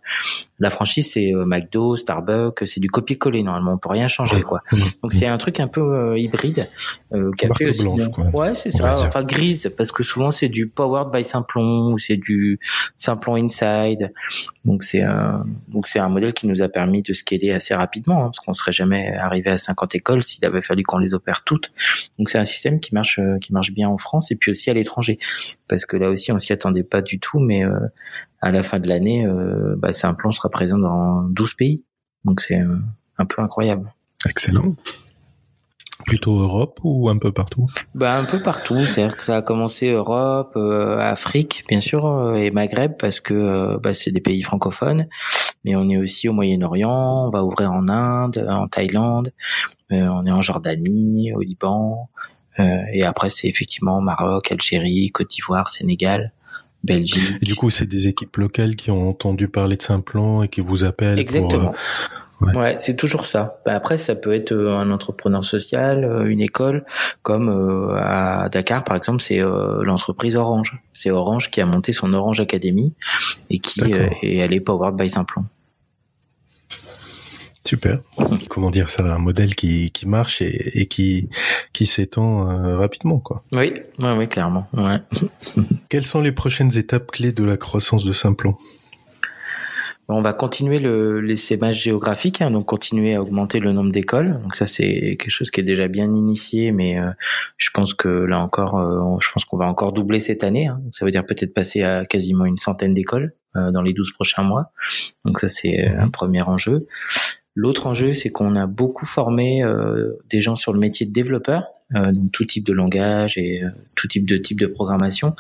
la 0.57 0.69
franchise 0.69 1.11
c'est 1.11 1.31
McDo, 1.33 1.95
Starbucks, 1.95 2.63
c'est 2.65 2.79
du 2.79 2.89
copier-coller 2.89 3.43
normalement. 3.43 3.73
On 3.73 3.77
peut 3.77 3.89
rien 3.89 4.07
changer 4.07 4.41
quoi. 4.41 4.61
Mmh. 4.71 4.77
Donc 5.03 5.13
c'est 5.13 5.27
un 5.27 5.37
truc 5.37 5.59
un 5.59 5.67
peu 5.67 6.17
hybride. 6.17 6.69
Euh, 7.11 7.31
café 7.31 7.71
blanche, 7.71 8.07
quoi. 8.09 8.25
Ouais, 8.27 8.53
c'est 8.53 8.69
ça. 8.69 8.99
Enfin 8.99 9.23
grise 9.23 9.71
parce 9.75 9.91
que 9.91 10.03
souvent 10.03 10.29
c'est 10.29 10.47
du 10.47 10.67
powered 10.67 11.11
by 11.11 11.23
Simplon 11.23 11.91
ou 11.91 11.97
c'est 11.97 12.17
du 12.17 12.59
Simplon 12.97 13.35
inside. 13.35 14.13
Donc 14.63 14.83
c'est 14.83 15.01
un 15.01 15.43
donc 15.67 15.87
c'est 15.87 15.97
un 15.97 16.09
modèle 16.09 16.33
qui 16.33 16.45
nous 16.45 16.61
a 16.61 16.69
permis 16.69 17.01
de 17.01 17.13
scaler 17.13 17.51
assez 17.51 17.73
rapidement 17.73 18.19
hein, 18.19 18.25
parce 18.25 18.39
qu'on 18.39 18.53
serait 18.53 18.71
jamais 18.71 19.15
arrivé 19.15 19.49
à 19.49 19.57
50 19.57 19.95
écoles 19.95 20.21
s'il 20.21 20.45
avait 20.45 20.61
fallu 20.61 20.83
qu'on 20.83 20.99
les 20.99 21.15
opère 21.15 21.43
toutes. 21.43 21.71
Donc 22.19 22.29
c'est 22.29 22.37
un 22.37 22.43
système 22.43 22.79
qui 22.79 22.93
marche 22.93 23.17
euh, 23.17 23.39
qui 23.39 23.53
marche 23.53 23.71
bien 23.71 23.89
en 23.89 23.97
France 23.97 24.31
et 24.31 24.35
puis 24.35 24.51
aussi 24.51 24.69
à 24.69 24.75
l'étranger 24.75 25.17
parce 25.67 25.87
que 25.87 25.97
là 25.97 26.11
aussi 26.11 26.31
on 26.31 26.37
s'y 26.37 26.53
attendait 26.53 26.83
pas 26.83 27.01
du 27.01 27.19
tout 27.19 27.39
mais 27.39 27.65
euh, 27.65 27.79
à 28.39 28.51
la 28.51 28.61
fin 28.61 28.77
de 28.77 28.87
l'année 28.87 29.25
euh, 29.25 29.75
bah, 29.77 29.89
plan 30.15 30.31
sera 30.31 30.49
présent 30.49 30.77
dans 30.77 31.23
12 31.23 31.55
pays. 31.55 31.83
Donc 32.23 32.39
c'est 32.39 32.61
un 33.17 33.25
peu 33.25 33.41
incroyable. 33.41 33.91
Excellent 34.27 34.75
plutôt 36.09 36.39
Europe 36.39 36.79
ou 36.83 37.07
un 37.07 37.19
peu 37.19 37.31
partout? 37.31 37.67
Bah 37.93 38.17
un 38.17 38.25
peu 38.25 38.41
partout, 38.41 38.79
c'est-à-dire 38.79 39.15
que 39.15 39.23
ça 39.23 39.37
a 39.37 39.41
commencé 39.43 39.89
Europe, 39.89 40.53
euh, 40.55 40.97
Afrique 40.97 41.63
bien 41.69 41.81
sûr 41.81 42.07
euh, 42.07 42.33
et 42.33 42.49
Maghreb 42.49 42.93
parce 42.97 43.19
que 43.19 43.35
euh, 43.35 43.77
bah, 43.77 43.93
c'est 43.93 44.09
des 44.09 44.19
pays 44.19 44.41
francophones 44.41 45.07
mais 45.63 45.75
on 45.75 45.87
est 45.87 45.97
aussi 45.97 46.27
au 46.27 46.33
Moyen-Orient, 46.33 47.27
on 47.27 47.29
va 47.29 47.43
ouvrir 47.43 47.71
en 47.71 47.87
Inde, 47.89 48.43
en 48.49 48.67
Thaïlande, 48.67 49.31
on 49.91 50.25
est 50.25 50.31
en 50.31 50.41
Jordanie, 50.41 51.33
au 51.33 51.41
Liban, 51.41 52.09
et 52.57 53.03
après 53.03 53.29
c'est 53.29 53.49
effectivement 53.49 53.99
Maroc, 53.99 54.53
Algérie, 54.53 55.11
Côte 55.11 55.29
d'Ivoire, 55.29 55.67
Sénégal. 55.67 56.31
Belgique. 56.81 57.35
Et 57.41 57.45
du 57.45 57.55
coup, 57.55 57.69
c'est 57.69 57.85
des 57.85 58.07
équipes 58.07 58.37
locales 58.37 58.77
qui 58.77 58.89
ont 58.89 59.09
entendu 59.09 59.49
parler 59.49 59.75
de 59.75 59.81
Simplon 59.81 60.43
et 60.43 60.47
qui 60.47 60.61
vous 60.61 60.85
appellent 60.85 61.19
Exactement. 61.19 61.73
Ouais, 62.41 62.75
c'est 62.79 62.95
toujours 62.95 63.25
ça. 63.25 63.61
Bah, 63.65 63.75
après, 63.75 63.97
ça 63.97 64.15
peut 64.15 64.33
être 64.33 64.53
euh, 64.53 64.77
un 64.77 64.91
entrepreneur 64.91 65.43
social, 65.43 66.05
euh, 66.05 66.25
une 66.25 66.41
école, 66.41 66.85
comme 67.21 67.49
euh, 67.49 67.95
à 67.97 68.49
Dakar, 68.49 68.83
par 68.83 68.95
exemple, 68.95 69.21
c'est 69.21 69.39
l'entreprise 69.39 70.35
Orange. 70.35 70.79
C'est 70.93 71.11
Orange 71.11 71.51
qui 71.51 71.61
a 71.61 71.65
monté 71.65 71.91
son 71.91 72.13
Orange 72.13 72.39
Academy 72.39 72.93
et 73.49 73.59
qui 73.59 73.81
est 74.21 74.41
allé 74.41 74.59
powered 74.59 74.95
by 74.95 75.09
Simplon. 75.09 75.45
Super. 77.67 77.99
Comment 78.47 78.71
dire, 78.71 78.89
c'est 78.89 79.03
un 79.03 79.19
modèle 79.19 79.53
qui, 79.53 79.91
qui 79.91 80.07
marche 80.07 80.41
et, 80.41 80.79
et 80.79 80.87
qui, 80.87 81.29
qui 81.71 81.85
s'étend 81.85 82.45
rapidement, 82.77 83.19
quoi. 83.19 83.43
Oui, 83.51 83.73
oui, 83.99 84.09
oui 84.17 84.27
clairement. 84.27 84.67
Ouais. 84.73 85.01
Quelles 85.89 86.05
sont 86.05 86.21
les 86.21 86.31
prochaines 86.31 86.75
étapes 86.77 87.11
clés 87.11 87.31
de 87.31 87.43
la 87.43 87.57
croissance 87.57 88.05
de 88.05 88.13
Simplon 88.13 88.55
on 90.15 90.21
va 90.21 90.33
continuer 90.33 90.79
le 90.79 91.21
l'essaimage 91.21 91.83
géographique, 91.83 92.41
hein, 92.41 92.49
donc 92.49 92.65
continuer 92.65 93.15
à 93.15 93.21
augmenter 93.21 93.59
le 93.59 93.71
nombre 93.71 93.91
d'écoles. 93.91 94.41
Donc 94.41 94.55
ça 94.55 94.65
c'est 94.65 95.17
quelque 95.19 95.29
chose 95.29 95.51
qui 95.51 95.61
est 95.61 95.63
déjà 95.63 95.87
bien 95.87 96.11
initié, 96.13 96.71
mais 96.71 96.97
euh, 96.97 97.11
je 97.57 97.69
pense 97.71 97.93
que 97.93 98.07
là 98.07 98.39
encore, 98.39 98.79
euh, 98.79 99.17
je 99.21 99.31
pense 99.31 99.45
qu'on 99.45 99.57
va 99.57 99.67
encore 99.67 99.93
doubler 99.93 100.19
cette 100.19 100.43
année. 100.43 100.67
Hein. 100.67 100.81
ça 100.91 101.05
veut 101.05 101.11
dire 101.11 101.25
peut-être 101.25 101.53
passer 101.53 101.83
à 101.83 102.05
quasiment 102.05 102.45
une 102.45 102.57
centaine 102.57 102.93
d'écoles 102.93 103.35
euh, 103.55 103.71
dans 103.71 103.83
les 103.83 103.93
12 103.93 104.11
prochains 104.13 104.43
mois. 104.43 104.71
Donc 105.25 105.39
ça 105.39 105.47
c'est 105.47 105.87
un 105.87 106.09
premier 106.09 106.41
enjeu. 106.41 106.87
L'autre 107.55 107.87
enjeu, 107.87 108.13
c'est 108.13 108.29
qu'on 108.29 108.55
a 108.55 108.67
beaucoup 108.67 109.05
formé 109.05 109.63
des 110.29 110.39
gens 110.39 110.55
sur 110.55 110.71
le 110.71 110.79
métier 110.79 111.05
de 111.05 111.11
développeur. 111.11 111.65
Euh, 111.95 112.11
donc 112.11 112.31
tout 112.31 112.45
type 112.45 112.65
de 112.65 112.73
langage 112.73 113.39
et 113.39 113.63
euh, 113.63 113.69
tout 113.95 114.07
type 114.07 114.27
de 114.27 114.37
type 114.37 114.59
de 114.59 114.67
programmation. 114.67 115.35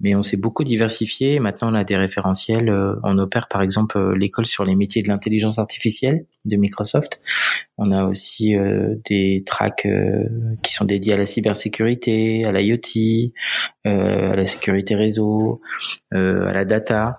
Mais 0.00 0.14
on 0.14 0.22
s'est 0.22 0.36
beaucoup 0.36 0.62
diversifié. 0.62 1.40
Maintenant, 1.40 1.72
on 1.72 1.74
a 1.74 1.82
des 1.82 1.96
référentiels. 1.96 2.68
Euh, 2.68 2.94
on 3.02 3.18
opère 3.18 3.48
par 3.48 3.62
exemple 3.62 4.14
l'école 4.14 4.46
sur 4.46 4.64
les 4.64 4.76
métiers 4.76 5.02
de 5.02 5.08
l'intelligence 5.08 5.58
artificielle 5.58 6.24
de 6.44 6.56
Microsoft. 6.56 7.20
On 7.78 7.90
a 7.90 8.04
aussi 8.04 8.56
des 9.08 9.44
tracks 9.46 9.86
qui 10.62 10.72
sont 10.72 10.84
dédiés 10.84 11.12
à 11.12 11.16
la 11.16 11.26
cybersécurité, 11.26 12.44
à 12.44 12.50
l'IoT, 12.50 13.32
à 13.84 14.34
la 14.34 14.46
sécurité 14.46 14.96
réseau, 14.96 15.60
à 16.10 16.52
la 16.52 16.64
data. 16.64 17.18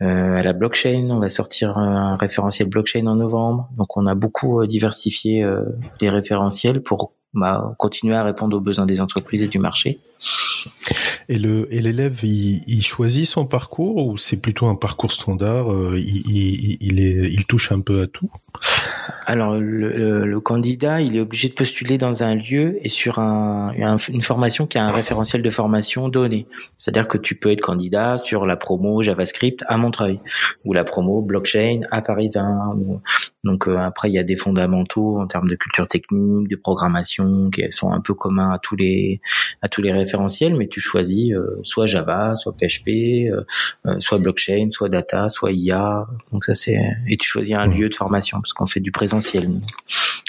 à 0.00 0.42
la 0.42 0.52
blockchain, 0.52 1.08
on 1.10 1.18
va 1.18 1.30
sortir 1.30 1.78
un 1.78 2.16
référentiel 2.16 2.68
blockchain 2.68 3.06
en 3.06 3.16
novembre. 3.16 3.70
Donc 3.76 3.96
on 3.96 4.06
a 4.06 4.14
beaucoup 4.14 4.64
diversifié 4.66 5.44
les 6.00 6.10
référentiels 6.10 6.80
pour 6.82 7.12
continuer 7.78 8.16
à 8.16 8.24
répondre 8.24 8.56
aux 8.56 8.60
besoins 8.60 8.86
des 8.86 9.00
entreprises 9.00 9.42
et 9.42 9.48
du 9.48 9.58
marché. 9.58 10.00
Et 11.28 11.38
l'élève, 11.38 12.24
il, 12.24 12.82
choisit 12.82 13.26
son 13.26 13.46
parcours 13.46 14.06
ou 14.06 14.16
c'est 14.16 14.36
plutôt 14.36 14.66
un 14.66 14.74
parcours 14.74 15.12
standard 15.12 15.72
euh, 15.72 15.98
il 15.98 17.44
touche 17.46 17.70
un 17.72 17.80
peu 17.80 18.02
à 18.02 18.06
tout? 18.06 18.30
Alors 19.26 19.56
le, 19.56 20.24
le, 20.24 20.40
candidat, 20.40 21.02
il 21.02 21.14
est 21.14 21.20
obligé 21.20 21.48
de 21.50 21.54
postuler 21.54 21.98
dans 21.98 22.22
un 22.22 22.34
lieu 22.34 22.78
et 22.80 22.88
sur 22.88 23.18
un, 23.18 23.74
une 24.08 24.22
formation 24.22 24.66
qui 24.66 24.78
a 24.78 24.84
un 24.84 24.90
référentiel 24.90 25.42
de 25.42 25.50
formation 25.50 26.08
donné. 26.08 26.46
C'est-à-dire 26.78 27.06
que 27.06 27.18
tu 27.18 27.34
peux 27.34 27.50
être 27.50 27.60
candidat 27.60 28.16
sur 28.16 28.46
la 28.46 28.56
promo 28.56 29.02
JavaScript 29.02 29.64
à 29.68 29.76
Montreuil 29.76 30.20
ou 30.64 30.72
la 30.72 30.84
promo 30.84 31.20
blockchain 31.20 31.80
à 31.90 32.00
Paris 32.00 32.30
1. 32.36 32.74
Donc 33.44 33.68
euh, 33.68 33.76
après, 33.76 34.08
il 34.08 34.14
y 34.14 34.18
a 34.18 34.22
des 34.22 34.36
fondamentaux 34.36 35.20
en 35.20 35.26
termes 35.26 35.48
de 35.48 35.56
culture 35.56 35.86
technique, 35.86 36.48
de 36.48 36.56
programmation 36.56 37.50
qui 37.50 37.64
sont 37.70 37.92
un 37.92 38.00
peu 38.00 38.14
communs 38.14 38.52
à 38.52 38.58
tous 38.58 38.76
les 38.76 39.20
à 39.62 39.68
tous 39.68 39.82
les 39.82 39.92
référentiels, 39.92 40.54
mais 40.56 40.68
tu 40.68 40.80
choisis 40.80 41.32
euh, 41.32 41.60
soit 41.62 41.86
Java, 41.86 42.34
soit 42.34 42.52
PHP, 42.52 42.88
euh, 42.88 43.44
euh, 43.86 44.00
soit 44.00 44.18
blockchain, 44.18 44.68
soit 44.70 44.88
data, 44.88 45.28
soit 45.28 45.52
IA. 45.52 46.06
Donc 46.32 46.44
ça 46.44 46.54
c'est 46.54 46.80
et 47.08 47.16
tu 47.16 47.28
choisis 47.28 47.54
un 47.54 47.66
lieu 47.66 47.88
de 47.88 47.94
formation 47.94 48.38
parce 48.48 48.54
qu'on 48.54 48.66
fait 48.66 48.80
du 48.80 48.92
présentiel. 48.92 49.60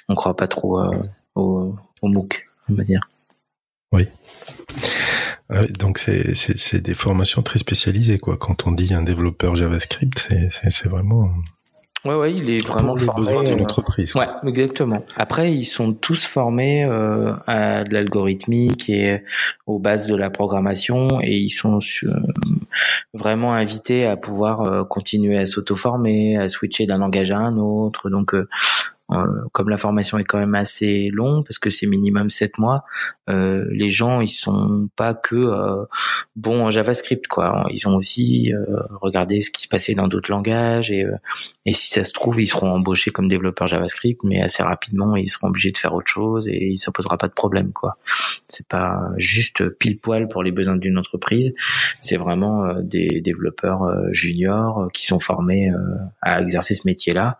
On 0.10 0.16
croit 0.16 0.36
pas 0.36 0.48
trop 0.48 0.82
au, 1.36 1.76
au 2.02 2.08
MOOC, 2.08 2.48
on 2.70 2.74
va 2.74 2.84
dire. 2.84 3.10
Oui. 3.94 4.08
donc 5.80 6.00
c'est, 6.00 6.82
des 6.82 6.94
formations 6.94 7.42
très 7.42 7.60
spécialisées 7.60 8.20
quoi. 8.20 8.38
Quand 8.38 8.68
on 8.68 8.72
dit 8.72 8.94
un 8.94 9.04
développeur 9.04 9.56
JavaScript, 9.56 10.28
c'est, 10.62 10.88
vraiment 10.90 11.30
Ouais, 12.06 12.16
ouais, 12.16 12.34
il 12.34 12.50
est 12.50 12.66
vraiment 12.66 12.96
pour 12.96 13.04
formé. 13.06 13.26
besoin 13.26 13.44
d'une 13.44 13.60
euh, 13.60 13.64
entreprise. 13.64 14.16
Ouais, 14.16 14.28
exactement. 14.48 15.04
Après, 15.18 15.54
ils 15.54 15.66
sont 15.66 15.94
tous 15.94 16.26
formés 16.26 16.86
euh, 16.86 17.34
à 17.46 17.84
de 17.84 17.94
l'algorithmique 17.94 18.90
et 18.90 19.24
aux 19.68 19.80
bases 19.80 20.08
de 20.08 20.16
la 20.16 20.30
programmation, 20.30 21.08
et 21.22 21.38
ils 21.38 21.50
sont 21.50 21.80
euh, 22.04 22.14
vraiment 23.14 23.54
invités 23.54 24.06
à 24.06 24.18
pouvoir 24.18 24.62
euh, 24.62 24.84
continuer 24.84 25.38
à 25.38 25.46
s'auto-former, 25.46 26.38
à 26.38 26.50
switcher 26.50 26.86
d'un 26.86 26.98
langage 26.98 27.32
à 27.32 27.38
un 27.38 27.58
autre. 27.58 28.10
Donc, 28.10 28.34
euh, 28.34 28.48
comme 29.52 29.70
la 29.70 29.78
formation 29.78 30.18
est 30.20 30.24
quand 30.24 30.38
même 30.38 30.56
assez 30.56 31.10
longue 31.12 31.46
parce 31.46 31.58
que 31.58 31.70
c'est 31.70 31.88
minimum 31.88 32.30
7 32.30 32.58
mois, 32.60 32.84
euh, 33.30 33.66
les 33.72 33.90
gens 33.90 34.22
ils 34.22 34.30
sont 34.30 34.90
pas 34.96 35.14
que 35.14 35.36
euh, 35.36 35.86
bons 36.36 36.66
en 36.66 36.70
JavaScript 36.70 37.28
quoi. 37.28 37.66
Ils 37.72 37.88
ont 37.88 37.96
aussi 37.96 38.52
regardé 39.02 39.42
ce 39.42 39.52
qui 39.52 39.64
se 39.64 39.68
passait 39.68 39.96
dans 39.96 40.08
d'autres 40.08 40.32
langages 40.32 40.92
et 40.92 41.06
et 41.66 41.74
si 41.74 41.90
ça 41.90 42.04
se 42.04 42.14
trouve 42.14 42.42
ils 42.42 42.48
seront 42.48 42.72
embauchés 42.72 43.12
comme 43.12 43.28
développeurs 43.28 43.68
JavaScript, 43.68 44.22
mais 44.24 44.42
assez 44.42 44.64
rapidement 44.64 45.16
ils 45.16 45.30
seront 45.30 45.48
obligés 45.48 45.72
de 45.72 45.78
faire 45.78 45.94
autre 45.94 46.12
chose 46.12 46.48
et 46.48 46.76
ça 46.78 46.92
posera 46.92 47.18
pas 47.18 47.28
de 47.28 47.34
problème 47.34 47.74
quoi. 47.74 47.98
C'est 48.48 48.68
pas 48.68 49.00
juste 49.18 49.70
pile 49.70 50.00
poil 50.00 50.28
pour 50.28 50.44
les 50.44 50.52
besoins 50.52 50.76
d'une 50.76 50.98
entreprise, 50.98 51.54
c'est 52.00 52.18
vraiment 52.18 52.74
des 52.82 53.22
développeurs 53.22 53.82
juniors 54.12 54.90
qui 54.94 55.06
sont 55.06 55.20
formés 55.20 55.72
à 56.22 56.42
exercer 56.42 56.76
ce 56.76 56.82
métier-là 56.86 57.38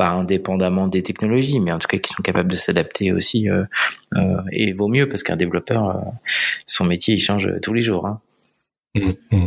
pas 0.00 0.08
indépendamment 0.08 0.88
des 0.88 1.02
technologies, 1.02 1.60
mais 1.60 1.72
en 1.72 1.78
tout 1.78 1.86
cas 1.86 1.98
qui 1.98 2.10
sont 2.10 2.22
capables 2.22 2.50
de 2.50 2.56
s'adapter 2.56 3.12
aussi. 3.12 3.50
Euh, 3.50 3.64
euh, 4.16 4.40
et 4.50 4.72
vaut 4.72 4.88
mieux 4.88 5.06
parce 5.10 5.22
qu'un 5.22 5.36
développeur, 5.36 5.90
euh, 5.90 6.00
son 6.64 6.86
métier, 6.86 7.16
il 7.16 7.18
change 7.18 7.46
tous 7.60 7.74
les 7.74 7.82
jours. 7.82 8.06
Hein. 8.06 8.22
Mmh, 8.94 9.10
mmh. 9.30 9.46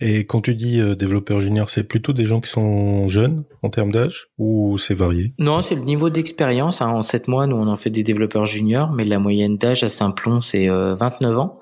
Et 0.00 0.24
quand 0.24 0.40
tu 0.40 0.54
dis 0.54 0.80
développeur 0.96 1.42
junior, 1.42 1.68
c'est 1.68 1.84
plutôt 1.84 2.14
des 2.14 2.24
gens 2.24 2.40
qui 2.40 2.48
sont 2.48 3.06
jeunes 3.08 3.44
en 3.62 3.68
termes 3.68 3.92
d'âge 3.92 4.28
ou 4.38 4.76
c'est 4.78 4.94
varié? 4.94 5.34
Non, 5.38 5.60
c'est 5.60 5.76
le 5.76 5.82
niveau 5.82 6.10
d'expérience. 6.10 6.82
Hein. 6.82 6.88
En 6.88 7.02
7 7.02 7.28
mois, 7.28 7.46
nous, 7.46 7.56
on 7.56 7.68
en 7.68 7.76
fait 7.76 7.90
des 7.90 8.02
développeurs 8.02 8.46
juniors, 8.46 8.90
mais 8.90 9.04
la 9.04 9.18
moyenne 9.20 9.56
d'âge 9.58 9.84
à 9.84 9.88
Simplon, 9.88 10.40
c'est 10.40 10.68
29 10.68 11.22
euh, 11.22 11.36
ans. 11.36 11.60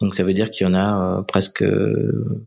Donc 0.00 0.14
ça 0.14 0.22
veut 0.22 0.34
dire 0.34 0.50
qu'il 0.50 0.66
y 0.66 0.70
en 0.70 0.74
a 0.74 1.24
presque 1.26 1.64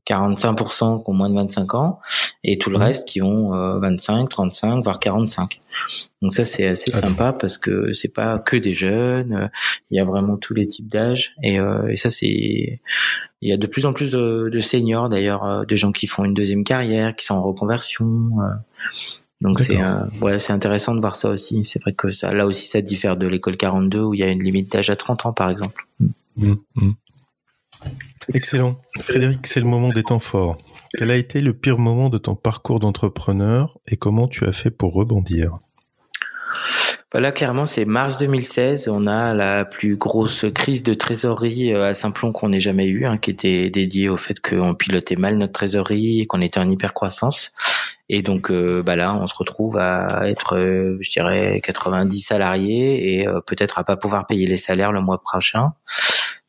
45% 0.08 1.04
qui 1.04 1.10
ont 1.10 1.14
moins 1.14 1.30
de 1.30 1.36
25 1.36 1.74
ans 1.74 2.00
et 2.44 2.58
tout 2.58 2.70
le 2.70 2.78
mmh. 2.78 2.82
reste 2.82 3.08
qui 3.08 3.22
ont 3.22 3.52
25, 3.80 4.28
35, 4.28 4.84
voire 4.84 5.00
45. 5.00 5.62
Donc 6.22 6.34
ça, 6.34 6.46
c'est 6.46 6.68
assez 6.68 6.92
sympa 6.92 7.34
parce 7.34 7.58
que 7.58 7.94
c'est 7.94 8.14
pas 8.14 8.38
que 8.40 8.58
des 8.58 8.74
jeunes. 8.74 9.50
Il 9.92 9.98
y 9.98 10.00
a 10.00 10.06
vraiment 10.06 10.38
tous 10.38 10.54
les 10.54 10.68
types 10.68 10.88
d'âge 10.88 11.36
et, 11.42 11.58
et 11.90 11.96
ça, 11.96 12.10
c'est 12.10 12.82
il 13.44 13.50
y 13.50 13.52
a 13.52 13.58
de 13.58 13.68
plus 13.68 13.86
en 13.86 13.92
plus 13.92 14.10
de, 14.10 14.50
de 14.50 14.60
seniors 14.62 15.10
d'ailleurs, 15.10 15.44
euh, 15.44 15.66
de 15.66 15.76
gens 15.76 15.92
qui 15.92 16.08
font 16.08 16.24
une 16.24 16.34
deuxième 16.34 16.64
carrière, 16.64 17.14
qui 17.14 17.26
sont 17.26 17.36
en 17.36 17.44
reconversion. 17.44 18.32
Euh. 18.40 18.54
donc 19.42 19.60
c'est 19.60 19.84
euh, 19.84 20.06
ouais, 20.22 20.40
c'est 20.40 20.54
intéressant 20.54 20.96
de 20.96 21.02
voir 21.02 21.18
ça 21.18 21.30
aussi. 21.30 21.66
C'est 21.66 21.82
vrai 21.82 21.92
que 21.92 22.14
ça, 22.14 22.34
là 22.34 22.48
aussi, 22.48 22.68
ça 22.68 22.82
diffère 22.82 23.18
de 23.18 23.28
l'école 23.28 23.58
42 23.58 24.00
où 24.00 24.14
il 24.14 24.22
y 24.22 24.24
a 24.24 24.30
une 24.30 24.42
limite 24.42 24.72
d'âge 24.72 24.90
à 24.90 24.96
30 24.96 25.26
ans, 25.26 25.34
par 25.34 25.50
exemple. 25.50 25.86
Mmh, 26.38 26.54
mmh. 26.76 26.92
Excellent. 28.34 28.78
Frédéric, 29.02 29.48
c'est 29.48 29.60
le 29.60 29.66
moment 29.66 29.90
des 29.90 30.04
temps 30.04 30.20
forts. 30.20 30.58
Quel 30.98 31.12
a 31.12 31.16
été 31.16 31.42
le 31.42 31.54
pire 31.54 31.80
moment 31.80 32.10
de 32.10 32.18
ton 32.18 32.36
parcours 32.36 32.80
d'entrepreneur 32.80 33.78
et 33.88 33.98
comment 33.98 34.28
tu 34.28 34.46
as 34.46 34.52
fait 34.52 34.72
pour 34.72 34.94
rebondir? 34.94 35.54
Là, 37.14 37.32
clairement, 37.32 37.68
c'est 37.68 37.86
mars 37.86 38.18
2016. 38.18 38.90
On 38.92 39.06
a 39.06 39.36
la 39.36 39.66
plus 39.66 39.98
grosse 39.98 40.46
crise 40.54 40.82
de 40.82 40.96
trésorerie 40.96 41.72
euh, 41.72 41.90
à 41.90 41.94
Simplon 41.94 42.32
qu'on 42.32 42.52
ait 42.52 42.60
jamais 42.60 42.88
eue, 42.88 43.06
hein, 43.06 43.18
qui 43.18 43.30
était 43.30 43.70
dédiée 43.70 44.10
au 44.10 44.18
fait 44.18 44.40
qu'on 44.40 44.74
pilotait 44.74 45.16
mal 45.16 45.38
notre 45.38 45.54
trésorerie 45.54 46.22
et 46.22 46.26
qu'on 46.26 46.42
était 46.42 46.60
en 46.60 46.68
hypercroissance. 46.68 47.54
Et 48.10 48.24
donc, 48.24 48.50
euh, 48.50 48.82
bah 48.82 48.96
là, 48.96 49.16
on 49.16 49.28
se 49.28 49.36
retrouve 49.36 49.78
à 49.78 50.28
être, 50.28 50.58
euh, 50.58 50.98
je 51.02 51.12
dirais, 51.12 51.62
90 51.64 52.20
salariés 52.20 53.20
et 53.20 53.28
peut-être 53.46 53.78
à 53.78 53.84
pas 53.84 53.96
pouvoir 53.96 54.26
payer 54.26 54.48
les 54.48 54.58
salaires 54.58 54.92
le 54.92 55.02
mois 55.02 55.22
prochain. 55.22 55.74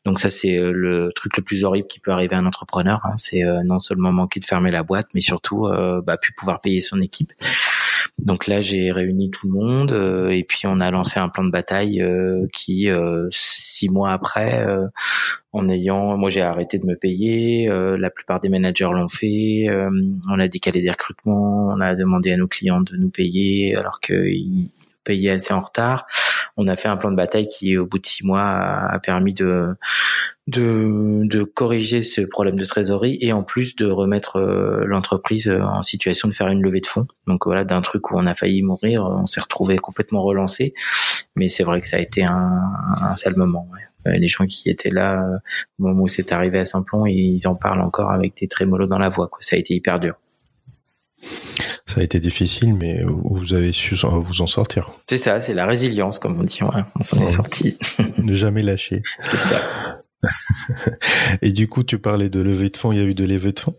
Donc 0.05 0.19
ça, 0.19 0.29
c'est 0.29 0.55
le 0.57 1.11
truc 1.15 1.35
le 1.37 1.43
plus 1.43 1.65
horrible 1.65 1.87
qui 1.87 1.99
peut 1.99 2.11
arriver 2.11 2.35
à 2.35 2.39
un 2.39 2.45
entrepreneur. 2.45 3.01
Hein. 3.03 3.13
C'est 3.17 3.43
non 3.63 3.79
seulement 3.79 4.11
manquer 4.11 4.39
de 4.39 4.45
fermer 4.45 4.71
la 4.71 4.83
boîte, 4.83 5.07
mais 5.15 5.21
surtout 5.21 5.67
bah, 6.03 6.17
plus 6.17 6.33
pouvoir 6.33 6.61
payer 6.61 6.81
son 6.81 7.01
équipe. 7.01 7.33
Donc 8.19 8.47
là, 8.47 8.61
j'ai 8.61 8.91
réuni 8.91 9.29
tout 9.31 9.47
le 9.47 9.53
monde 9.53 10.29
et 10.31 10.43
puis 10.43 10.61
on 10.65 10.79
a 10.79 10.89
lancé 10.91 11.19
un 11.19 11.27
plan 11.27 11.43
de 11.43 11.51
bataille 11.51 12.05
qui, 12.53 12.87
six 13.31 13.89
mois 13.89 14.13
après, 14.13 14.65
en 15.51 15.69
ayant, 15.69 16.17
moi 16.17 16.29
j'ai 16.29 16.41
arrêté 16.41 16.77
de 16.79 16.85
me 16.85 16.95
payer, 16.95 17.67
la 17.67 18.09
plupart 18.09 18.39
des 18.39 18.49
managers 18.49 18.89
l'ont 18.93 19.07
fait, 19.07 19.67
on 20.29 20.39
a 20.39 20.47
décalé 20.47 20.81
des 20.81 20.91
recrutements, 20.91 21.67
on 21.75 21.81
a 21.81 21.95
demandé 21.95 22.31
à 22.31 22.37
nos 22.37 22.47
clients 22.47 22.81
de 22.81 22.95
nous 22.95 23.09
payer 23.09 23.75
alors 23.77 23.99
qu'ils 23.99 24.69
payaient 25.05 25.31
assez 25.31 25.53
en 25.53 25.61
retard. 25.61 26.05
On 26.57 26.67
a 26.67 26.75
fait 26.75 26.87
un 26.87 26.97
plan 26.97 27.11
de 27.11 27.15
bataille 27.15 27.47
qui, 27.47 27.77
au 27.77 27.85
bout 27.85 27.99
de 27.99 28.05
six 28.05 28.25
mois, 28.25 28.41
a 28.41 28.99
permis 28.99 29.33
de 29.33 29.75
de, 30.47 31.21
de 31.23 31.43
corriger 31.43 32.03
ce 32.03 32.21
problème 32.21 32.55
de 32.55 32.65
trésorerie 32.65 33.17
et 33.19 33.33
en 33.33 33.41
plus 33.41 33.75
de 33.75 33.87
remettre 33.87 34.37
euh, 34.37 34.85
l'entreprise 34.85 35.47
euh, 35.47 35.59
en 35.59 35.81
situation 35.81 36.27
de 36.27 36.33
faire 36.35 36.49
une 36.49 36.61
levée 36.61 36.81
de 36.81 36.85
fonds. 36.85 37.07
Donc 37.25 37.45
voilà, 37.47 37.63
d'un 37.63 37.81
truc 37.81 38.11
où 38.11 38.15
on 38.15 38.27
a 38.27 38.35
failli 38.35 38.61
mourir, 38.61 39.05
on 39.05 39.25
s'est 39.25 39.41
retrouvé 39.41 39.77
complètement 39.77 40.21
relancé. 40.21 40.75
Mais 41.35 41.49
c'est 41.49 41.63
vrai 41.63 41.81
que 41.81 41.87
ça 41.87 41.97
a 41.97 41.99
été 41.99 42.23
un, 42.23 42.61
un 43.01 43.15
sale 43.15 43.35
moment. 43.35 43.67
Les 44.05 44.27
gens 44.27 44.45
qui 44.45 44.69
étaient 44.69 44.91
là 44.91 45.25
au 45.79 45.83
moment 45.83 46.03
où 46.03 46.07
c'est 46.07 46.31
arrivé 46.31 46.59
à 46.59 46.65
Saint-Plon, 46.65 47.07
ils 47.07 47.47
en 47.47 47.55
parlent 47.55 47.81
encore 47.81 48.11
avec 48.11 48.37
des 48.37 48.47
trémolos 48.47 48.85
dans 48.85 48.99
la 48.99 49.09
voix. 49.09 49.31
Ça 49.39 49.55
a 49.55 49.59
été 49.59 49.73
hyper 49.73 49.99
dur. 49.99 50.15
Ça 51.87 52.01
a 52.01 52.03
été 52.03 52.19
difficile, 52.19 52.73
mais 52.73 53.03
vous 53.03 53.53
avez 53.53 53.71
su 53.71 53.95
vous 53.95 54.41
en 54.41 54.47
sortir. 54.47 54.91
C'est 55.07 55.17
ça, 55.17 55.39
c'est 55.39 55.53
la 55.53 55.67
résilience, 55.67 56.17
comme 56.17 56.39
on 56.39 56.43
dit. 56.43 56.63
Ouais. 56.63 56.81
On 56.95 57.01
s'en 57.01 57.19
est 57.21 57.27
sorti. 57.27 57.77
ne 58.17 58.33
jamais 58.33 58.63
lâcher. 58.63 59.03
C'est 59.23 59.37
ça. 59.37 60.01
Et 61.43 61.51
du 61.51 61.67
coup, 61.67 61.83
tu 61.83 61.99
parlais 61.99 62.29
de 62.29 62.41
levée 62.41 62.69
de 62.69 62.77
fonds. 62.77 62.91
Il 62.91 62.97
y 62.97 63.01
a 63.01 63.05
eu 63.05 63.13
de 63.13 63.23
levée 63.23 63.51
de 63.51 63.59
fonds? 63.59 63.75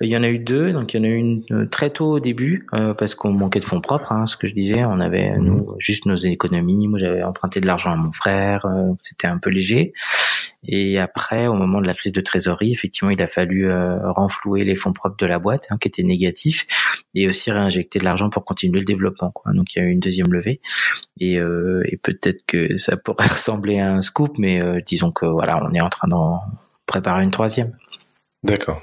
Il 0.00 0.08
y 0.08 0.16
en 0.16 0.22
a 0.22 0.28
eu 0.28 0.38
deux, 0.38 0.72
donc 0.72 0.94
il 0.94 0.98
y 0.98 1.00
en 1.00 1.04
a 1.04 1.08
eu 1.08 1.16
une 1.16 1.42
euh, 1.50 1.66
très 1.66 1.90
tôt 1.90 2.12
au 2.12 2.20
début 2.20 2.66
euh, 2.72 2.94
parce 2.94 3.16
qu'on 3.16 3.32
manquait 3.32 3.58
de 3.58 3.64
fonds 3.64 3.80
propres, 3.80 4.12
hein, 4.12 4.26
ce 4.26 4.36
que 4.36 4.46
je 4.46 4.54
disais. 4.54 4.84
On 4.84 5.00
avait 5.00 5.36
mhm. 5.36 5.44
nous 5.44 5.74
juste 5.78 6.06
nos 6.06 6.14
économies. 6.14 6.86
Moi, 6.86 7.00
j'avais 7.00 7.22
emprunté 7.24 7.60
de 7.60 7.66
l'argent 7.66 7.92
à 7.92 7.96
mon 7.96 8.12
frère, 8.12 8.64
euh, 8.66 8.92
c'était 8.98 9.26
un 9.26 9.38
peu 9.38 9.50
léger. 9.50 9.92
Et 10.64 10.98
après, 10.98 11.48
au 11.48 11.54
moment 11.54 11.80
de 11.80 11.86
la 11.86 11.94
crise 11.94 12.12
de 12.12 12.20
trésorerie, 12.20 12.72
effectivement, 12.72 13.10
il 13.10 13.20
a 13.22 13.26
fallu 13.26 13.70
renflouer 13.72 14.64
les 14.64 14.74
fonds 14.74 14.92
propres 14.92 15.16
de 15.16 15.26
la 15.26 15.38
boîte, 15.38 15.68
hein, 15.70 15.78
qui 15.80 15.86
étaient 15.86 16.02
négatifs, 16.02 16.66
et 17.14 17.28
aussi 17.28 17.52
réinjecter 17.52 18.00
de 18.00 18.04
l'argent 18.04 18.28
pour 18.28 18.44
continuer 18.44 18.80
le 18.80 18.84
développement. 18.84 19.30
Quoi. 19.30 19.52
Donc 19.52 19.74
il 19.74 19.78
y 19.78 19.82
a 19.82 19.84
eu 19.84 19.90
une 19.90 20.00
deuxième 20.00 20.32
levée, 20.32 20.60
et, 21.20 21.34
et 21.34 21.96
peut-être 22.02 22.44
que 22.46 22.76
ça 22.76 22.96
pourrait 22.96 23.28
ressembler 23.28 23.78
à 23.78 23.92
un 23.92 24.02
scoop, 24.02 24.36
mais 24.36 24.60
disons 24.84 25.12
que 25.12 25.26
voilà, 25.26 25.62
on 25.64 25.72
est 25.74 25.80
en 25.80 25.90
train 25.90 26.08
d'en 26.08 26.40
préparer 26.86 27.22
une 27.22 27.30
troisième. 27.30 27.70
D'accord. 28.42 28.82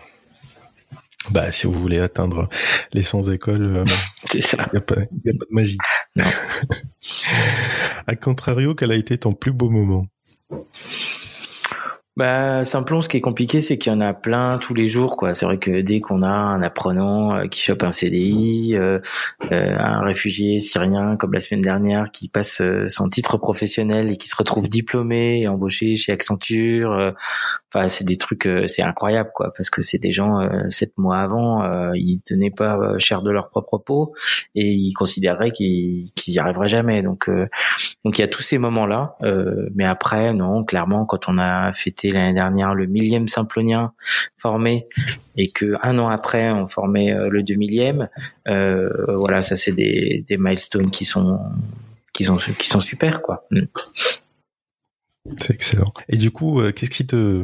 Bah, 1.31 1.51
si 1.51 1.67
vous 1.67 1.73
voulez 1.73 1.99
atteindre 1.99 2.49
les 2.93 3.03
100 3.03 3.31
écoles, 3.31 3.77
euh, 3.77 3.85
il 4.33 4.39
n'y 4.39 4.77
a, 4.77 4.81
pas 4.81 4.95
de 4.95 5.47
magie. 5.49 5.77
À 8.07 8.15
contrario, 8.21 8.75
quel 8.75 8.91
a 8.91 8.95
été 8.95 9.17
ton 9.17 9.33
plus 9.33 9.51
beau 9.51 9.69
moment? 9.69 10.07
Bah, 12.17 12.63
simplement, 12.63 13.01
ce 13.01 13.09
qui 13.09 13.17
est 13.17 13.21
compliqué, 13.21 13.59
c'est 13.59 13.77
qu'il 13.77 13.91
y 13.91 13.95
en 13.95 13.99
a 13.99 14.13
plein 14.13 14.57
tous 14.57 14.73
les 14.73 14.87
jours, 14.87 15.17
quoi. 15.17 15.35
C'est 15.35 15.45
vrai 15.45 15.57
que 15.57 15.81
dès 15.81 15.99
qu'on 15.99 16.23
a 16.23 16.29
un 16.29 16.61
apprenant 16.61 17.35
euh, 17.35 17.47
qui 17.47 17.59
chope 17.59 17.83
un 17.83 17.91
CDI, 17.91 18.75
euh, 18.75 18.99
euh, 19.51 19.75
un 19.77 19.99
réfugié 19.99 20.61
syrien 20.61 21.17
comme 21.17 21.33
la 21.33 21.41
semaine 21.41 21.61
dernière 21.61 22.11
qui 22.11 22.29
passe 22.29 22.61
son 22.87 23.09
titre 23.09 23.37
professionnel 23.37 24.09
et 24.11 24.15
qui 24.15 24.29
se 24.29 24.35
retrouve 24.37 24.69
diplômé 24.69 25.41
et 25.41 25.49
embauché 25.49 25.95
chez 25.95 26.13
Accenture, 26.13 27.13
enfin, 27.73 27.89
c'est 27.89 28.05
des 28.05 28.17
trucs, 28.17 28.47
c'est 28.67 28.81
incroyable, 28.81 29.31
quoi, 29.33 29.51
parce 29.53 29.69
que 29.69 29.81
c'est 29.81 29.97
des 29.97 30.13
gens 30.13 30.39
sept 30.69 30.97
mois 30.97 31.17
avant, 31.17 31.91
ils 31.93 32.21
tenaient 32.21 32.51
pas 32.51 32.97
cher 32.97 33.23
de 33.23 33.31
leur 33.31 33.49
propre 33.49 33.77
peau 33.77 34.13
et 34.55 34.71
ils 34.71 34.93
considéraient 34.93 35.51
qu'ils 35.51 36.11
qu'ils 36.15 36.35
y 36.35 36.39
arriveraient 36.39 36.69
jamais. 36.69 37.01
Donc, 37.01 37.29
donc 37.29 38.17
il 38.17 38.21
y 38.21 38.23
a 38.23 38.27
tous 38.27 38.41
ces 38.41 38.57
moments-là, 38.57 39.17
mais 39.75 39.85
après, 39.85 40.33
non, 40.33 40.63
clairement, 40.63 41.05
quand 41.05 41.27
on 41.27 41.37
a 41.37 41.73
fêté 41.73 42.04
l'année 42.11 42.33
dernière 42.33 42.73
le 42.73 42.85
millième 42.85 43.27
Simplonien 43.27 43.93
formé 44.37 44.87
et 45.37 45.51
que 45.51 45.75
un 45.81 45.97
an 45.99 46.07
après 46.07 46.51
on 46.51 46.67
formait 46.67 47.13
euh, 47.13 47.29
le 47.29 47.43
deux 47.43 47.55
millième. 47.55 48.09
Euh, 48.47 48.89
voilà, 49.15 49.41
ça 49.41 49.55
c'est 49.55 49.71
des, 49.71 50.25
milestones 50.37 50.91
qui 50.91 51.05
sont 51.05 51.39
super 52.79 53.21
quoi. 53.21 53.47
Mm. 53.51 53.61
C'est 55.37 55.53
excellent. 55.53 55.91
Et 56.07 56.17
du 56.17 56.31
coup, 56.31 56.61
euh, 56.61 56.71
qu'est-ce 56.71 56.91
qui 56.91 57.05
te 57.05 57.43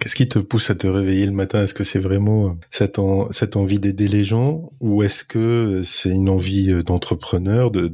Qu'est-ce 0.00 0.16
qui 0.16 0.28
te 0.28 0.40
pousse 0.40 0.68
à 0.68 0.74
te 0.74 0.88
réveiller 0.88 1.26
le 1.26 1.32
matin? 1.32 1.62
Est-ce 1.62 1.72
que 1.72 1.84
c'est 1.84 2.00
vraiment 2.00 2.58
cette, 2.70 2.98
envie 2.98 3.78
d'aider 3.78 4.08
les 4.08 4.24
gens 4.24 4.68
ou 4.80 5.04
est-ce 5.04 5.24
que 5.24 5.84
c'est 5.86 6.10
une 6.10 6.28
envie 6.28 6.82
d'entrepreneur, 6.82 7.70
de, 7.70 7.88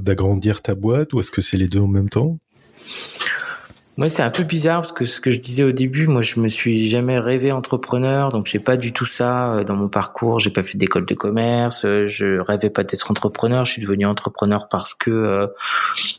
d'agrandir 0.00 0.62
ta 0.62 0.74
boîte 0.74 1.12
ou 1.12 1.20
est-ce 1.20 1.30
que 1.30 1.42
c'est 1.42 1.58
les 1.58 1.68
deux 1.68 1.80
en 1.80 1.88
même 1.88 2.08
temps? 2.08 2.38
Moi, 4.00 4.08
c'est 4.08 4.22
un 4.22 4.30
peu 4.30 4.44
bizarre 4.44 4.80
parce 4.80 4.92
que 4.92 5.04
ce 5.04 5.20
que 5.20 5.30
je 5.30 5.40
disais 5.40 5.62
au 5.62 5.72
début, 5.72 6.06
moi, 6.06 6.22
je 6.22 6.40
me 6.40 6.48
suis 6.48 6.86
jamais 6.86 7.18
rêvé 7.18 7.52
entrepreneur, 7.52 8.30
donc 8.30 8.46
j'ai 8.46 8.58
pas 8.58 8.78
du 8.78 8.94
tout 8.94 9.04
ça 9.04 9.52
euh, 9.52 9.62
dans 9.62 9.76
mon 9.76 9.90
parcours. 9.90 10.38
J'ai 10.38 10.48
pas 10.48 10.62
fait 10.62 10.78
d'école 10.78 11.04
de 11.04 11.12
commerce, 11.12 11.84
euh, 11.84 12.06
je 12.08 12.40
rêvais 12.40 12.70
pas 12.70 12.82
d'être 12.82 13.10
entrepreneur. 13.10 13.66
Je 13.66 13.72
suis 13.72 13.82
devenu 13.82 14.06
entrepreneur 14.06 14.68
parce 14.70 14.94
que 14.94 15.10
euh, 15.10 15.48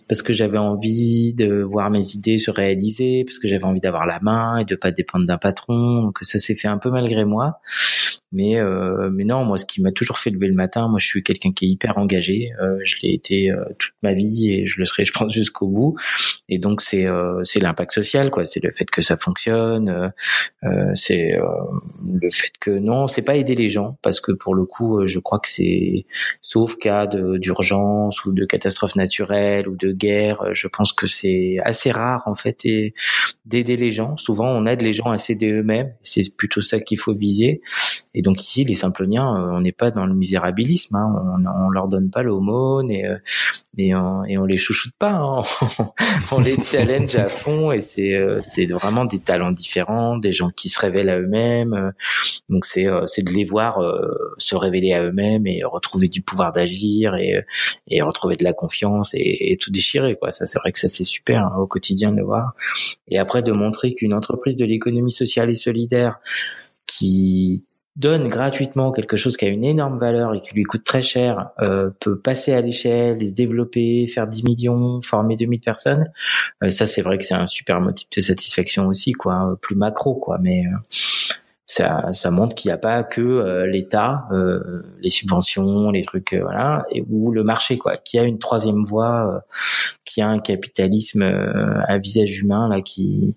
parce 0.07 0.21
que 0.21 0.31
j'avais 0.31 0.59
envie 0.59 1.33
de 1.33 1.63
voir 1.63 1.89
mes 1.89 2.11
idées 2.11 2.37
se 2.37 2.51
réaliser, 2.51 3.23
parce 3.25 3.39
que 3.39 3.47
j'avais 3.47 3.63
envie 3.63 3.81
d'avoir 3.81 4.05
la 4.05 4.19
main 4.19 4.59
et 4.59 4.65
de 4.65 4.75
pas 4.75 4.91
dépendre 4.91 5.25
d'un 5.25 5.39
patron. 5.39 6.03
Donc 6.03 6.19
ça 6.21 6.37
s'est 6.37 6.53
fait 6.53 6.67
un 6.67 6.77
peu 6.77 6.91
malgré 6.91 7.25
moi. 7.25 7.61
Mais 8.31 8.59
euh, 8.59 9.09
mais 9.11 9.25
non, 9.25 9.43
moi, 9.43 9.57
ce 9.57 9.65
qui 9.65 9.81
m'a 9.81 9.91
toujours 9.91 10.17
fait 10.17 10.29
lever 10.29 10.47
le 10.47 10.53
matin, 10.53 10.87
moi, 10.87 10.99
je 10.99 11.05
suis 11.05 11.23
quelqu'un 11.23 11.51
qui 11.51 11.65
est 11.65 11.69
hyper 11.69 11.97
engagé. 11.97 12.51
Euh, 12.61 12.77
je 12.85 12.95
l'ai 13.03 13.13
été 13.13 13.51
euh, 13.51 13.63
toute 13.77 13.93
ma 14.03 14.13
vie 14.13 14.51
et 14.53 14.67
je 14.67 14.79
le 14.79 14.85
serai, 14.85 15.03
je 15.05 15.11
pense, 15.11 15.33
jusqu'au 15.33 15.67
bout. 15.67 15.95
Et 16.47 16.57
donc 16.57 16.81
c'est 16.81 17.05
euh, 17.07 17.43
c'est 17.43 17.59
l'impact 17.59 17.91
social, 17.91 18.31
quoi. 18.31 18.45
C'est 18.45 18.63
le 18.63 18.71
fait 18.71 18.89
que 18.89 19.01
ça 19.01 19.17
fonctionne. 19.17 20.11
Euh, 20.63 20.91
c'est 20.93 21.33
le 21.33 22.29
fait 22.31 22.51
que 22.59 22.71
non, 22.71 23.07
c'est 23.07 23.21
pas 23.21 23.35
aider 23.35 23.55
les 23.55 23.69
gens 23.69 23.97
parce 24.01 24.19
que 24.21 24.31
pour 24.31 24.55
le 24.55 24.65
coup, 24.65 25.05
je 25.05 25.19
crois 25.19 25.39
que 25.39 25.49
c'est 25.49 26.05
sauf 26.41 26.77
cas 26.77 27.07
d'urgence 27.07 28.25
ou 28.25 28.31
de 28.31 28.45
catastrophe 28.45 28.95
naturelle 28.95 29.67
ou 29.67 29.75
de 29.75 29.91
guerre, 29.91 30.53
je 30.53 30.67
pense 30.67 30.93
que 30.93 31.07
c'est 31.07 31.57
assez 31.63 31.91
rare 31.91 32.23
en 32.25 32.35
fait 32.35 32.65
et 32.65 32.93
d'aider 33.45 33.77
les 33.77 33.91
gens. 33.91 34.17
Souvent, 34.17 34.47
on 34.47 34.65
aide 34.65 34.81
les 34.81 34.93
gens 34.93 35.09
à 35.09 35.17
s'aider 35.17 35.51
eux-mêmes. 35.51 35.93
C'est 36.01 36.35
plutôt 36.35 36.61
ça 36.61 36.79
qu'il 36.79 36.99
faut 36.99 37.13
viser. 37.13 37.61
Donc 38.21 38.41
ici, 38.41 38.63
les 38.63 38.75
Simploniens, 38.75 39.35
euh, 39.35 39.51
on 39.51 39.61
n'est 39.61 39.71
pas 39.71 39.91
dans 39.91 40.05
le 40.05 40.13
misérabilisme, 40.13 40.95
hein. 40.95 41.13
on, 41.15 41.45
on 41.45 41.69
leur 41.69 41.87
donne 41.87 42.09
pas 42.09 42.23
l'aumône 42.23 42.91
et, 42.91 43.05
euh, 43.05 43.17
et, 43.77 43.95
on, 43.95 44.23
et 44.25 44.37
on 44.37 44.45
les 44.45 44.57
chouchoute 44.57 44.93
pas, 44.97 45.13
hein. 45.13 45.41
on 46.31 46.39
les 46.39 46.55
challenge 46.61 47.15
à 47.15 47.27
fond 47.27 47.71
et 47.71 47.81
c'est 47.81 48.15
euh, 48.15 48.39
c'est 48.41 48.65
vraiment 48.65 49.05
des 49.05 49.19
talents 49.19 49.51
différents, 49.51 50.17
des 50.17 50.33
gens 50.33 50.49
qui 50.49 50.69
se 50.69 50.79
révèlent 50.79 51.09
à 51.09 51.19
eux-mêmes. 51.19 51.93
Donc 52.49 52.65
c'est 52.65 52.87
c'est 53.05 53.23
de 53.23 53.31
les 53.31 53.45
voir 53.45 53.79
se 54.37 54.55
révéler 54.55 54.93
à 54.93 55.03
eux-mêmes 55.03 55.47
et 55.47 55.63
retrouver 55.63 56.07
du 56.07 56.21
pouvoir 56.21 56.51
d'agir 56.51 57.15
et 57.15 57.45
et 57.87 58.01
retrouver 58.01 58.35
de 58.35 58.43
la 58.43 58.53
confiance 58.53 59.13
et, 59.13 59.51
et 59.51 59.57
tout 59.57 59.71
déchirer 59.71 60.15
quoi. 60.15 60.31
Ça 60.31 60.47
c'est 60.47 60.59
vrai 60.59 60.71
que 60.71 60.79
ça 60.79 60.89
c'est 60.89 61.03
super 61.03 61.45
hein, 61.45 61.57
au 61.57 61.67
quotidien 61.67 62.11
de 62.11 62.17
le 62.17 62.23
voir. 62.23 62.53
Et 63.07 63.19
après 63.19 63.41
de 63.41 63.51
montrer 63.51 63.93
qu'une 63.93 64.13
entreprise 64.13 64.55
de 64.55 64.65
l'économie 64.65 65.11
sociale 65.11 65.49
et 65.49 65.55
solidaire 65.55 66.19
qui 66.91 67.63
donne 67.97 68.27
gratuitement 68.27 68.91
quelque 68.91 69.17
chose 69.17 69.35
qui 69.35 69.45
a 69.45 69.49
une 69.49 69.65
énorme 69.65 69.99
valeur 69.99 70.33
et 70.33 70.41
qui 70.41 70.53
lui 70.53 70.63
coûte 70.63 70.83
très 70.83 71.03
cher, 71.03 71.49
euh, 71.59 71.89
peut 71.99 72.17
passer 72.17 72.53
à 72.53 72.61
l'échelle, 72.61 73.25
se 73.25 73.33
développer, 73.33 74.07
faire 74.07 74.27
10 74.27 74.43
millions, 74.43 75.01
former 75.01 75.35
2000 75.35 75.59
personnes, 75.59 76.11
euh, 76.63 76.69
ça 76.69 76.85
c'est 76.85 77.01
vrai 77.01 77.17
que 77.17 77.25
c'est 77.25 77.33
un 77.33 77.45
super 77.45 77.81
motif 77.81 78.07
de 78.15 78.21
satisfaction 78.21 78.87
aussi, 78.87 79.11
quoi, 79.11 79.57
plus 79.61 79.75
macro, 79.75 80.15
quoi. 80.15 80.37
Mais 80.39 80.63
euh, 80.65 80.77
ça, 81.71 82.11
ça 82.11 82.31
montre 82.31 82.53
qu'il 82.53 82.67
n'y 82.67 82.73
a 82.73 82.77
pas 82.77 83.05
que 83.05 83.21
euh, 83.21 83.65
l'État, 83.65 84.27
euh, 84.33 84.83
les 84.99 85.09
subventions, 85.09 85.89
les 85.91 86.03
trucs, 86.03 86.33
euh, 86.33 86.41
voilà, 86.41 86.85
et, 86.91 87.01
ou 87.09 87.31
le 87.31 87.45
marché, 87.45 87.77
quoi, 87.77 87.95
qui 87.95 88.19
a 88.19 88.23
une 88.23 88.39
troisième 88.39 88.83
voie, 88.83 89.45
qui 90.03 90.21
a 90.21 90.27
un 90.27 90.39
capitalisme 90.39 91.21
à 91.21 91.97
visage 91.97 92.39
humain 92.39 92.67
là, 92.67 92.81
qui 92.81 93.35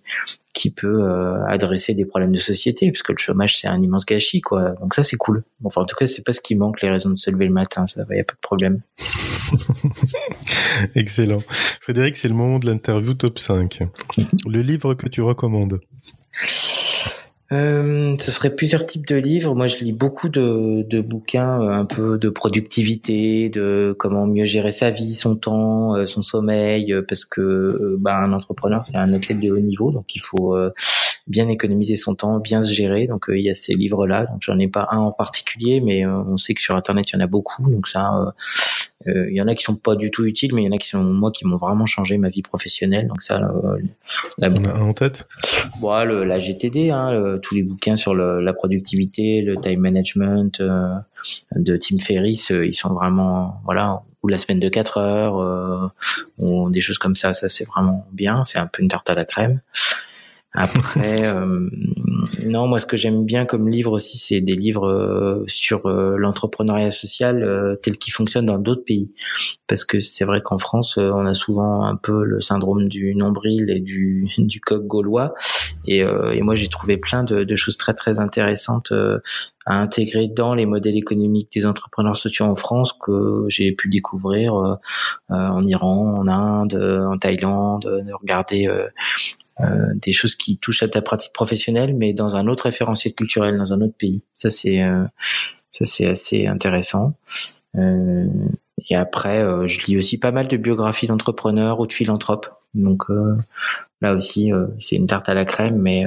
qui 0.52 0.70
peut 0.70 1.04
adresser 1.48 1.94
des 1.94 2.04
problèmes 2.04 2.32
de 2.32 2.38
société, 2.38 2.90
puisque 2.90 3.10
le 3.10 3.18
chômage 3.18 3.58
c'est 3.58 3.68
un 3.68 3.80
immense 3.80 4.04
gâchis, 4.04 4.40
quoi. 4.40 4.70
Donc 4.80 4.94
ça 4.94 5.04
c'est 5.04 5.16
cool. 5.16 5.44
Enfin 5.62 5.82
en 5.82 5.86
tout 5.86 5.96
cas 5.96 6.06
c'est 6.06 6.24
pas 6.24 6.32
ce 6.32 6.40
qui 6.40 6.56
manque, 6.56 6.82
les 6.82 6.90
raisons 6.90 7.10
de 7.10 7.16
se 7.16 7.30
lever 7.30 7.46
le 7.46 7.52
matin, 7.52 7.86
ça 7.86 8.04
va, 8.04 8.16
y 8.16 8.20
a 8.20 8.24
pas 8.24 8.34
de 8.34 8.40
problème. 8.40 8.80
Excellent. 10.96 11.42
Frédéric, 11.80 12.16
c'est 12.16 12.28
le 12.28 12.34
moment 12.34 12.58
de 12.58 12.66
l'interview 12.66 13.14
top 13.14 13.38
5. 13.38 13.80
Le 14.46 14.60
livre 14.60 14.94
que 14.94 15.08
tu 15.08 15.22
recommandes? 15.22 15.80
Euh, 17.54 18.16
ce 18.18 18.30
serait 18.30 18.54
plusieurs 18.54 18.84
types 18.84 19.06
de 19.06 19.16
livres. 19.16 19.54
Moi, 19.54 19.66
je 19.66 19.78
lis 19.78 19.92
beaucoup 19.92 20.28
de, 20.28 20.82
de, 20.82 21.00
bouquins, 21.00 21.62
euh, 21.62 21.70
un 21.70 21.84
peu 21.84 22.18
de 22.18 22.28
productivité, 22.28 23.48
de 23.48 23.94
comment 23.98 24.26
mieux 24.26 24.44
gérer 24.44 24.72
sa 24.72 24.90
vie, 24.90 25.14
son 25.14 25.36
temps, 25.36 25.94
euh, 25.94 26.06
son 26.06 26.22
sommeil, 26.22 26.94
parce 27.08 27.24
que 27.24 27.96
bah, 27.98 28.16
un 28.16 28.32
entrepreneur, 28.32 28.82
c'est 28.86 28.96
un 28.96 29.12
athlète 29.12 29.40
de 29.40 29.50
haut 29.50 29.60
niveau, 29.60 29.90
donc 29.92 30.14
il 30.14 30.20
faut 30.20 30.56
bien 31.26 31.48
économiser 31.48 31.96
son 31.96 32.14
temps, 32.14 32.38
bien 32.38 32.62
se 32.62 32.72
gérer. 32.72 33.06
Donc 33.06 33.26
il 33.28 33.40
y 33.40 33.50
a 33.50 33.54
ces 33.54 33.74
livres-là. 33.74 34.26
Donc 34.26 34.42
j'en 34.42 34.58
ai 34.58 34.68
pas 34.68 34.88
un 34.90 34.98
en 34.98 35.12
particulier, 35.12 35.80
mais 35.80 36.06
on 36.06 36.36
sait 36.36 36.54
que 36.54 36.60
sur 36.60 36.76
Internet 36.76 37.10
il 37.10 37.14
y 37.14 37.16
en 37.16 37.20
a 37.20 37.26
beaucoup. 37.26 37.68
Donc 37.70 37.88
ça, 37.88 38.34
il 39.06 39.34
y 39.34 39.40
en 39.40 39.48
a 39.48 39.54
qui 39.54 39.62
sont 39.62 39.76
pas 39.76 39.96
du 39.96 40.10
tout 40.10 40.24
utiles, 40.24 40.54
mais 40.54 40.62
il 40.62 40.64
y 40.66 40.68
en 40.68 40.72
a 40.72 40.78
qui 40.78 40.88
sont 40.88 41.02
moi 41.02 41.30
qui 41.30 41.46
m'ont 41.46 41.56
vraiment 41.56 41.86
changé 41.86 42.18
ma 42.18 42.28
vie 42.28 42.42
professionnelle. 42.42 43.08
Donc 43.08 43.22
ça, 43.22 43.38
la, 44.38 44.48
on 44.50 44.64
a 44.64 44.70
un 44.70 44.82
en 44.82 44.92
tête? 44.92 45.26
Bon, 45.80 46.04
le, 46.04 46.24
la 46.24 46.38
GTD, 46.38 46.90
hein, 46.90 47.38
tous 47.42 47.54
les 47.54 47.62
bouquins 47.62 47.96
sur 47.96 48.14
le, 48.14 48.40
la 48.40 48.52
productivité, 48.52 49.42
le 49.42 49.56
time 49.56 49.80
management 49.80 50.62
de 51.56 51.76
Tim 51.76 51.98
Ferriss, 51.98 52.50
ils 52.50 52.74
sont 52.74 52.92
vraiment 52.92 53.60
voilà 53.64 54.02
ou 54.24 54.28
la 54.28 54.38
semaine 54.38 54.58
de 54.58 54.70
4 54.70 54.98
heures, 54.98 55.38
euh, 55.38 55.86
ou 56.38 56.70
des 56.70 56.80
choses 56.80 56.96
comme 56.96 57.14
ça. 57.14 57.34
Ça, 57.34 57.50
c'est 57.50 57.64
vraiment 57.64 58.06
bien. 58.10 58.42
C'est 58.44 58.58
un 58.58 58.66
peu 58.66 58.82
une 58.82 58.88
tarte 58.88 59.10
à 59.10 59.14
la 59.14 59.26
crème. 59.26 59.60
Après, 60.54 61.26
euh, 61.26 61.68
non, 62.44 62.66
moi, 62.66 62.78
ce 62.78 62.86
que 62.86 62.96
j'aime 62.96 63.24
bien 63.24 63.44
comme 63.44 63.68
livre 63.68 63.92
aussi, 63.92 64.18
c'est 64.18 64.40
des 64.40 64.54
livres 64.54 64.88
euh, 64.88 65.44
sur 65.46 65.88
l'entrepreneuriat 65.88 66.90
social 66.90 67.78
tel 67.82 67.98
qu'il 67.98 68.12
fonctionne 68.12 68.46
dans 68.46 68.58
d'autres 68.58 68.84
pays. 68.84 69.14
Parce 69.66 69.84
que 69.84 70.00
c'est 70.00 70.24
vrai 70.24 70.40
qu'en 70.42 70.58
France, 70.58 70.96
on 70.96 71.26
a 71.26 71.34
souvent 71.34 71.84
un 71.84 71.96
peu 71.96 72.24
le 72.24 72.40
syndrome 72.40 72.88
du 72.88 73.14
nombril 73.14 73.70
et 73.70 73.80
du, 73.80 74.28
du 74.38 74.60
coq 74.60 74.86
gaulois. 74.86 75.34
Et, 75.86 75.98
et 75.98 76.42
moi, 76.42 76.54
j'ai 76.54 76.68
trouvé 76.68 76.96
plein 76.96 77.24
de, 77.24 77.44
de, 77.44 77.56
choses 77.56 77.76
très 77.76 77.92
très 77.92 78.18
intéressantes 78.18 78.92
à 79.66 79.74
intégrer 79.74 80.28
dans 80.28 80.54
les 80.54 80.66
modèles 80.66 80.96
économiques 80.96 81.50
des 81.52 81.66
entrepreneurs 81.66 82.16
sociaux 82.16 82.46
en 82.46 82.54
France 82.54 82.92
que 82.92 83.46
j'ai 83.48 83.72
pu 83.72 83.88
découvrir 83.88 84.54
euh, 84.54 84.74
euh, 85.30 85.34
en 85.34 85.64
Iran, 85.64 86.18
en 86.18 86.28
Inde, 86.28 86.74
en 86.74 87.16
Thaïlande, 87.16 87.82
de 87.82 88.12
regarder 88.12 88.68
euh, 88.68 88.88
des 89.60 90.12
choses 90.12 90.34
qui 90.34 90.58
touchent 90.58 90.82
à 90.82 90.88
ta 90.88 91.02
pratique 91.02 91.32
professionnelle, 91.32 91.94
mais 91.94 92.12
dans 92.12 92.36
un 92.36 92.48
autre 92.48 92.64
référentiel 92.64 93.14
culturel, 93.14 93.56
dans 93.56 93.72
un 93.72 93.80
autre 93.80 93.94
pays. 93.96 94.22
Ça 94.34 94.50
c'est 94.50 94.82
ça 95.70 95.84
c'est 95.84 96.06
assez 96.06 96.46
intéressant. 96.46 97.14
et 97.76 98.96
après, 98.96 99.44
je 99.68 99.86
lis 99.86 99.96
aussi 99.96 100.18
pas 100.18 100.32
mal 100.32 100.48
de 100.48 100.56
biographies 100.56 101.06
d'entrepreneurs 101.06 101.80
ou 101.80 101.86
de 101.86 101.92
philanthropes. 101.92 102.48
Donc 102.74 103.04
là 104.00 104.14
aussi, 104.14 104.50
c'est 104.78 104.96
une 104.96 105.06
tarte 105.06 105.28
à 105.28 105.34
la 105.34 105.44
crème, 105.44 105.76
mais 105.76 106.04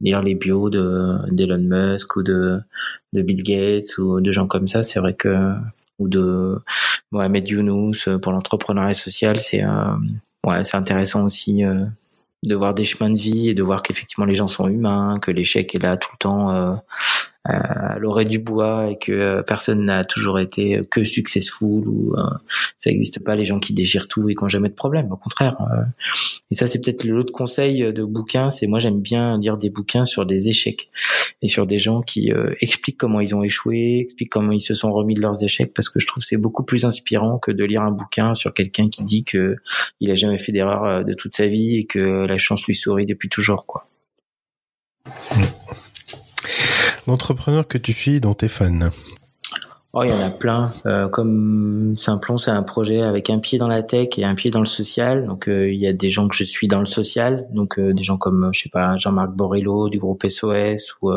lire 0.00 0.22
les 0.22 0.34
bios 0.34 0.70
de 0.70 1.16
d'Elon 1.32 1.58
Musk 1.58 2.16
ou 2.16 2.22
de 2.22 2.60
de 3.12 3.22
Bill 3.22 3.42
Gates 3.42 3.98
ou 3.98 4.20
de 4.20 4.32
gens 4.32 4.46
comme 4.46 4.66
ça, 4.66 4.82
c'est 4.82 5.00
vrai 5.00 5.14
que 5.14 5.54
ou 5.98 6.08
de 6.08 6.58
Mohamed 7.10 7.48
Younous 7.48 8.08
pour 8.22 8.32
l'entrepreneuriat 8.32 8.94
social, 8.94 9.38
c'est 9.38 9.64
euh, 9.64 9.96
ouais, 10.44 10.62
c'est 10.64 10.76
intéressant 10.76 11.24
aussi 11.24 11.64
euh, 11.64 11.84
de 12.44 12.54
voir 12.54 12.74
des 12.74 12.84
chemins 12.84 13.10
de 13.10 13.18
vie 13.18 13.48
et 13.48 13.54
de 13.54 13.62
voir 13.62 13.82
qu'effectivement 13.82 14.26
les 14.26 14.34
gens 14.34 14.48
sont 14.48 14.68
humains, 14.68 15.18
que 15.20 15.30
l'échec 15.30 15.74
est 15.74 15.82
là 15.82 15.96
tout 15.96 16.10
le 16.12 16.18
temps 16.18 16.50
euh, 16.50 16.74
à 17.48 17.98
l'oreille 17.98 18.26
du 18.26 18.38
bois 18.38 18.90
et 18.90 18.98
que 18.98 19.12
euh, 19.12 19.42
personne 19.42 19.84
n'a 19.84 20.04
toujours 20.04 20.38
été 20.38 20.82
que 20.90 21.04
successful 21.04 21.88
ou 21.88 22.14
euh, 22.16 22.22
ça 22.76 22.90
n'existe 22.90 23.24
pas 23.24 23.34
les 23.34 23.46
gens 23.46 23.58
qui 23.58 23.72
déchirent 23.72 24.08
tout 24.08 24.28
et 24.28 24.34
qui 24.34 24.44
n'ont 24.44 24.48
jamais 24.48 24.68
de 24.68 24.74
problème 24.74 25.10
au 25.10 25.16
contraire 25.16 25.56
euh. 25.72 25.82
Et 26.50 26.54
ça 26.54 26.66
c'est 26.66 26.80
peut-être 26.82 27.04
l'autre 27.04 27.32
conseil 27.32 27.92
de 27.92 28.04
bouquin 28.04 28.50
c'est 28.50 28.66
moi 28.66 28.78
j'aime 28.78 29.00
bien 29.00 29.38
lire 29.38 29.56
des 29.56 29.70
bouquins 29.70 30.04
sur 30.04 30.26
des 30.26 30.48
échecs 30.48 30.90
et 31.42 31.48
sur 31.48 31.66
des 31.66 31.78
gens 31.78 32.00
qui 32.02 32.32
expliquent 32.60 32.98
comment 32.98 33.20
ils 33.20 33.34
ont 33.34 33.42
échoué 33.42 34.00
expliquent 34.00 34.30
comment 34.30 34.52
ils 34.52 34.60
se 34.60 34.74
sont 34.74 34.92
remis 34.92 35.14
de 35.14 35.20
leurs 35.20 35.42
échecs 35.42 35.72
parce 35.74 35.88
que 35.88 36.00
je 36.00 36.06
trouve 36.06 36.22
c'est 36.22 36.36
beaucoup 36.36 36.64
plus 36.64 36.84
inspirant 36.84 37.38
que 37.38 37.50
de 37.50 37.64
lire 37.64 37.82
un 37.82 37.90
bouquin 37.90 38.34
sur 38.34 38.54
quelqu'un 38.54 38.88
qui 38.88 39.04
dit 39.04 39.24
que 39.24 39.56
il 40.00 40.10
a 40.10 40.14
jamais 40.14 40.38
fait 40.38 40.52
d'erreur 40.52 41.04
de 41.04 41.14
toute 41.14 41.34
sa 41.34 41.46
vie 41.46 41.76
et 41.76 41.84
que 41.84 42.26
la 42.26 42.38
chance 42.38 42.64
lui 42.66 42.74
sourit 42.74 43.06
depuis 43.06 43.28
toujours 43.28 43.66
quoi. 43.66 43.88
L'entrepreneur 47.06 47.66
que 47.66 47.78
tu 47.78 47.92
suis 47.92 48.20
dans 48.20 48.34
tes 48.34 48.48
fans 48.48 48.90
Oh, 49.94 50.02
il 50.02 50.10
y 50.10 50.12
en 50.12 50.20
a 50.20 50.28
plein. 50.28 50.70
Euh, 50.84 51.08
comme 51.08 51.94
Simplon, 51.96 52.36
c'est 52.36 52.50
un 52.50 52.62
projet 52.62 53.00
avec 53.00 53.30
un 53.30 53.38
pied 53.38 53.56
dans 53.58 53.68
la 53.68 53.82
tech 53.82 54.18
et 54.18 54.24
un 54.24 54.34
pied 54.34 54.50
dans 54.50 54.60
le 54.60 54.66
social. 54.66 55.26
Donc, 55.26 55.48
euh, 55.48 55.72
il 55.72 55.80
y 55.80 55.86
a 55.86 55.94
des 55.94 56.10
gens 56.10 56.28
que 56.28 56.36
je 56.36 56.44
suis 56.44 56.68
dans 56.68 56.80
le 56.80 56.86
social. 56.86 57.48
Donc, 57.52 57.78
euh, 57.78 57.94
des 57.94 58.04
gens 58.04 58.18
comme, 58.18 58.50
je 58.52 58.64
sais 58.64 58.68
pas, 58.68 58.98
Jean-Marc 58.98 59.30
Borello 59.30 59.88
du 59.88 59.98
groupe 59.98 60.26
SOS 60.28 60.94
ou, 61.00 61.10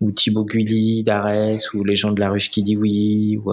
ou 0.00 0.10
Thibaut 0.10 0.44
Gulli 0.44 1.04
d'Ares 1.04 1.60
ou 1.74 1.84
les 1.84 1.96
gens 1.96 2.12
de 2.12 2.20
la 2.20 2.30
ruche 2.30 2.50
qui 2.50 2.62
dit 2.62 2.78
oui 2.78 3.38
ou 3.44 3.52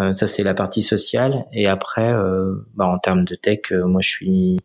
euh, 0.00 0.12
ça 0.12 0.26
c'est 0.26 0.42
la 0.42 0.54
partie 0.54 0.82
sociale. 0.82 1.44
Et 1.52 1.66
après 1.66 2.12
euh, 2.12 2.66
bah, 2.74 2.86
en 2.86 2.98
termes 2.98 3.24
de 3.24 3.34
tech 3.34 3.72
euh, 3.72 3.86
moi 3.86 4.00
je 4.00 4.08
suis 4.08 4.56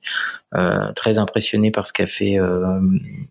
très 0.96 1.20
impressionné 1.20 1.70
par 1.72 1.86
ce 1.86 1.94
qu'a 1.94 2.08
fait 2.08 2.40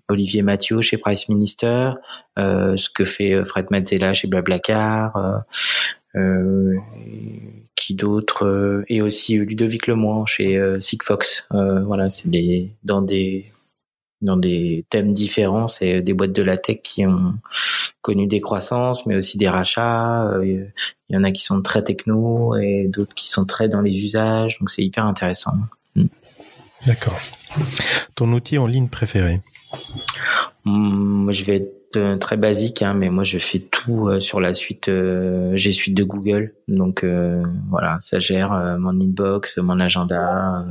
Olivier 0.09 0.43
Mathieu 0.43 0.81
chez 0.81 0.97
Price 0.97 1.29
Minister 1.29 1.91
ce 2.37 2.89
que 2.91 3.05
fait 3.05 3.45
Fred 3.45 3.67
Mazzella 3.71 4.15
chez 4.15 4.29
Blablacar 4.29 5.45
qui 7.75 7.95
d'autres 7.95 8.85
et 8.89 9.03
aussi 9.03 9.37
Ludovic 9.37 9.89
Lemoine 9.89 10.27
chez 10.27 10.77
Sigfox. 10.81 11.49
Voilà 11.51 12.09
c'est 12.09 12.31
des 12.31 12.71
dans 12.85 13.03
des 13.03 13.47
dans 14.21 14.37
des 14.37 14.85
thèmes 14.91 15.15
différents. 15.15 15.69
C'est 15.69 16.01
des 16.01 16.13
boîtes 16.13 16.33
de 16.33 16.43
la 16.43 16.57
tech 16.57 16.79
qui 16.83 17.07
ont 17.07 17.35
connu 18.03 18.27
des 18.27 18.41
croissances, 18.41 19.07
mais 19.07 19.17
aussi 19.17 19.39
des 19.39 19.49
rachats. 19.49 20.25
Euh, 20.25 20.45
il 21.09 21.15
y 21.15 21.17
en 21.17 21.25
a 21.25 21.33
qui 21.33 21.43
sont 21.43 21.63
très 21.63 21.83
techno 21.83 22.57
et 22.57 22.89
d'autres 22.89 23.15
qui 23.15 23.29
sont 23.29 23.45
très 23.45 23.69
dans 23.69 23.81
les 23.81 24.05
usages. 24.05 24.59
Donc 24.59 24.71
c'est 24.71 24.83
hyper 24.83 25.05
intéressant. 25.05 25.53
Mm. 25.95 26.07
D'accord. 26.87 27.19
Ton 28.15 28.33
outil 28.33 28.59
en 28.59 28.67
ligne 28.67 28.89
préféré? 28.89 29.41
Mm, 30.65 31.25
Moi, 31.25 31.33
je 31.33 31.45
vais 31.45 31.57
être 31.57 31.97
euh, 31.97 32.17
très 32.17 32.37
basique, 32.37 32.83
hein, 32.83 32.93
mais 32.95 33.09
moi 33.09 33.25
je 33.25 33.39
fais 33.39 33.61
tout 33.61 34.09
euh, 34.09 34.21
sur 34.21 34.41
la 34.41 34.53
suite 34.53 34.91
G 35.55 35.73
Suite 35.73 35.97
de 35.97 36.05
Google. 36.05 36.55
Donc 36.67 37.05
voilà, 37.71 37.97
ça 38.01 38.19
gère 38.19 38.51
mon 38.79 39.01
inbox, 39.01 39.59
mon 39.59 39.81
agenda 39.81 40.65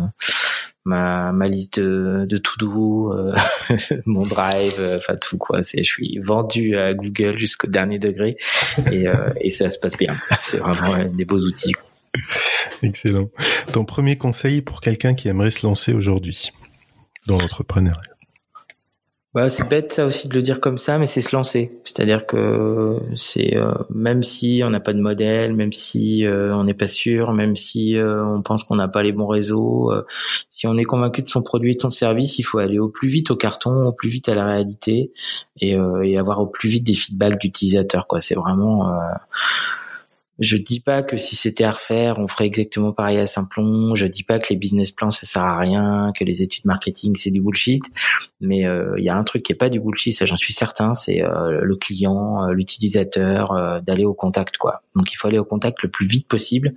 ma, 0.88 1.48
liste 1.48 1.80
de, 1.80 2.26
de 2.28 2.38
to-do, 2.38 3.14
euh, 3.14 3.36
mon 4.06 4.26
drive, 4.26 4.76
euh, 4.80 4.98
enfin 4.98 5.16
tout 5.16 5.38
quoi. 5.38 5.62
Je 5.62 5.84
suis 5.84 6.20
vendu 6.20 6.78
à 6.78 6.94
Google 6.94 7.38
jusqu'au 7.38 7.68
dernier 7.68 8.00
degré 8.00 8.38
et, 8.92 9.08
euh, 9.08 9.30
et 9.42 9.50
ça 9.50 9.70
se 9.70 9.80
passe 9.80 9.98
bien. 9.98 10.16
C'est 10.40 10.58
vraiment 10.58 11.04
des 11.06 11.26
beaux 11.26 11.40
outils. 11.40 11.74
Excellent. 12.82 13.30
Ton 13.74 13.86
premier 13.86 14.18
conseil 14.18 14.62
pour 14.62 14.82
quelqu'un 14.82 15.14
qui 15.14 15.28
aimerait 15.28 15.52
se 15.52 15.66
lancer 15.66 15.94
aujourd'hui 15.94 16.52
dans 17.28 17.38
l'entrepreneuriat? 17.38 18.17
Bah, 19.38 19.50
c'est 19.50 19.70
bête 19.70 19.94
ça 19.94 20.08
aussi 20.08 20.28
de 20.28 20.34
le 20.34 20.42
dire 20.42 20.60
comme 20.60 20.80
ça, 20.80 20.98
mais 20.98 21.06
c'est 21.06 21.22
se 21.22 21.36
lancer. 21.36 21.72
C'est-à-dire 21.84 22.26
que 22.26 22.98
c'est 23.14 23.56
euh, 23.56 23.72
même 23.94 24.24
si 24.24 24.64
on 24.66 24.72
n'a 24.72 24.80
pas 24.80 24.94
de 24.94 25.00
modèle, 25.00 25.54
même 25.54 25.72
si 25.72 26.26
euh, 26.26 26.56
on 26.56 26.64
n'est 26.64 26.74
pas 26.74 26.88
sûr, 26.88 27.34
même 27.34 27.56
si 27.56 27.96
euh, 27.98 28.26
on 28.26 28.42
pense 28.42 28.64
qu'on 28.64 28.78
n'a 28.78 28.88
pas 28.88 29.04
les 29.04 29.12
bons 29.12 29.28
réseaux, 29.28 29.94
si 30.50 30.66
on 30.66 30.76
est 30.76 30.86
convaincu 30.86 31.22
de 31.22 31.30
son 31.30 31.44
produit 31.44 31.76
de 31.76 31.82
son 31.82 31.92
service, 31.92 32.40
il 32.40 32.44
faut 32.44 32.58
aller 32.58 32.80
au 32.80 32.90
plus 32.90 33.10
vite 33.10 33.30
au 33.30 33.36
carton, 33.36 33.86
au 33.86 33.92
plus 33.92 34.10
vite 34.10 34.28
à 34.28 34.34
la 34.34 34.44
réalité 34.44 35.12
et, 35.62 35.78
et 36.04 36.18
avoir 36.18 36.42
au 36.42 36.48
plus 36.48 36.68
vite 36.68 36.84
des 36.84 36.96
feedbacks 36.96 37.40
d'utilisateurs. 37.40 38.08
Quoi, 38.08 38.22
c'est 38.22 38.34
vraiment 38.34 38.92
je 40.40 40.58
dis 40.58 40.80
pas 40.80 41.02
que 41.02 41.18
si 41.18 41.36
c'était 41.36 41.64
à 41.64 41.72
refaire, 41.72 42.20
on 42.20 42.28
ferait 42.28 42.46
exactement 42.46 42.92
pareil 42.92 43.18
à 43.18 43.28
Simplon. 43.28 43.96
Je 43.96 44.06
dis 44.06 44.24
pas 44.24 44.40
que 44.40 44.48
les 44.50 44.56
business 44.56 44.92
plans 44.92 45.10
ça 45.10 45.26
sert 45.26 45.44
à 45.44 45.58
rien, 45.58 46.12
que 46.18 46.24
les 46.24 46.44
études 46.44 46.66
marketing 46.66 47.16
c'est 47.16 47.32
du 47.32 47.42
bullshit. 47.42 47.84
Mais 48.40 48.60
il 48.60 48.66
euh, 48.66 49.00
y 49.00 49.10
a 49.10 49.16
un 49.16 49.24
truc 49.24 49.44
qui 49.44 49.52
est 49.52 49.56
pas 49.56 49.70
du 49.70 49.80
bullshit, 49.80 50.14
ça 50.14 50.26
j'en 50.26 50.38
suis 50.38 50.54
certain, 50.54 50.94
c'est 50.94 51.24
euh, 51.24 51.62
le 51.62 51.76
client, 51.76 52.44
euh, 52.44 52.54
l'utilisateur, 52.54 53.82
d'aller 53.82 54.06
au 54.06 54.14
contact 54.14 54.58
quoi. 54.58 54.84
Donc 54.96 55.12
il 55.12 55.16
faut 55.16 55.28
aller 55.28 55.40
au 55.40 55.46
contact 55.46 55.82
le 55.84 55.90
plus 55.90 56.06
vite 56.06 56.28
possible 56.28 56.74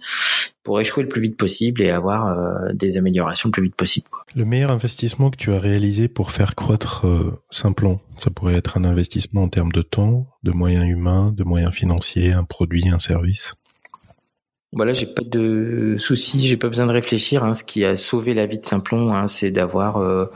pour 0.63 0.81
échouer 0.81 1.03
le 1.03 1.09
plus 1.09 1.23
vite 1.23 1.37
possible 1.37 1.83
et 1.83 1.91
avoir 1.91 2.37
des 2.75 2.97
améliorations 2.97 3.49
le 3.49 3.53
plus 3.53 3.63
vite 3.63 3.77
possible. 3.77 4.07
Le 4.35 4.45
meilleur 4.45 4.71
investissement 4.71 5.31
que 5.31 5.37
tu 5.37 5.53
as 5.53 5.59
réalisé 5.59 6.09
pour 6.09 6.31
faire 6.31 6.55
croître 6.55 7.07
Simplon, 7.51 8.01
ça 8.17 8.31
pourrait 8.31 8.55
être 8.55 8.77
un 8.77 8.85
investissement 8.85 9.43
en 9.43 9.49
termes 9.49 9.73
de 9.73 9.83
temps, 9.83 10.27
de 10.43 10.51
moyens 10.51 10.87
humains, 10.89 11.33
de 11.33 11.45
moyens 11.45 11.73
financiers, 11.73 12.33
un 12.33 12.45
produit, 12.45 12.89
un 12.89 12.99
service? 12.99 13.55
Voilà, 14.73 14.93
j'ai 14.93 15.07
pas 15.07 15.25
de 15.25 15.97
soucis, 15.99 16.41
j'ai 16.43 16.57
pas 16.57 16.69
besoin 16.69 16.87
de 16.87 16.93
réfléchir. 16.93 17.43
Hein. 17.43 17.55
Ce 17.55 17.65
qui 17.65 17.85
a 17.85 17.97
sauvé 17.97 18.35
la 18.35 18.47
vie 18.47 18.61
de 18.61 18.65
Simplon, 18.65 19.13
hein, 19.13 19.27
c'est 19.27 19.51
d'avoir 19.51 19.97
euh, 19.97 20.27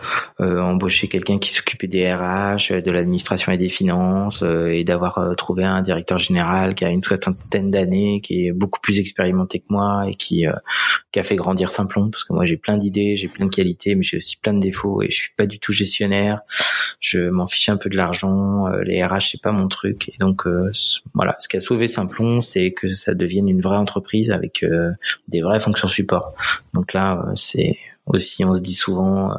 euh, 0.40 0.61
embauché 0.61 1.07
quelqu'un 1.07 1.38
qui 1.38 1.53
s'occupait 1.53 1.87
des 1.87 2.12
RH, 2.12 2.83
de 2.83 2.90
l'administration 2.90 3.53
et 3.53 3.59
des 3.59 3.68
finances, 3.68 4.42
euh, 4.42 4.73
et 4.73 4.83
d'avoir 4.83 5.37
trouvé 5.37 5.62
un 5.62 5.83
directeur 5.83 6.18
général 6.18 6.75
qui 6.75 6.85
a 6.85 6.88
une 6.88 7.01
soixantaine 7.01 7.70
d'années, 7.70 8.20
qui 8.20 8.49
est 8.49 8.53
beaucoup 8.53 8.81
plus 8.81 8.99
expérimenté 8.99 9.61
que 9.61 9.66
moi 9.70 10.07
et 10.09 10.16
qui, 10.16 10.47
qui 11.12 11.20
a 11.20 11.23
fait 11.23 11.37
grandir 11.37 11.70
Simplon. 11.70 12.11
Parce 12.11 12.25
que 12.25 12.33
moi, 12.33 12.44
j'ai 12.44 12.57
plein 12.57 12.77
d'idées, 12.77 13.14
j'ai 13.14 13.29
plein 13.29 13.47
de 13.47 13.55
qualités, 13.55 13.94
mais 13.94 14.03
j'ai 14.03 14.16
aussi 14.16 14.37
plein 14.37 14.55
de 14.55 14.59
défauts 14.59 15.01
et 15.01 15.11
je 15.11 15.16
suis 15.16 15.33
pas 15.37 15.47
du 15.47 15.61
tout 15.61 15.73
gestionnaire. 15.73 16.40
Je 16.99 17.20
m'en 17.20 17.47
fiche 17.47 17.68
un 17.68 17.77
peu 17.77 17.88
de 17.88 17.97
l'argent. 17.97 18.66
les 18.83 19.05
RH, 19.05 19.31
c'est 19.31 19.40
pas 19.40 19.53
mon 19.53 19.68
truc. 19.68 20.09
Et 20.09 20.18
donc, 20.18 20.42
voilà, 21.14 21.37
ce 21.38 21.47
qui 21.47 21.57
a 21.57 21.61
sauvé 21.61 21.87
Simplon, 21.87 22.40
c'est 22.40 22.73
que 22.73 22.88
ça 22.88 23.14
devienne 23.14 23.49
une 23.49 23.61
vraie 23.61 23.77
entreprise 23.77 24.23
avec 24.30 24.62
euh, 24.62 24.92
des 25.28 25.42
vraies 25.42 25.60
fonctions 25.60 25.88
support. 25.88 26.34
Donc 26.72 26.92
là, 26.92 27.24
euh, 27.26 27.32
c'est 27.34 27.76
aussi. 28.06 28.44
On 28.44 28.54
se 28.54 28.60
dit 28.60 28.74
souvent 28.74 29.32
euh, 29.32 29.34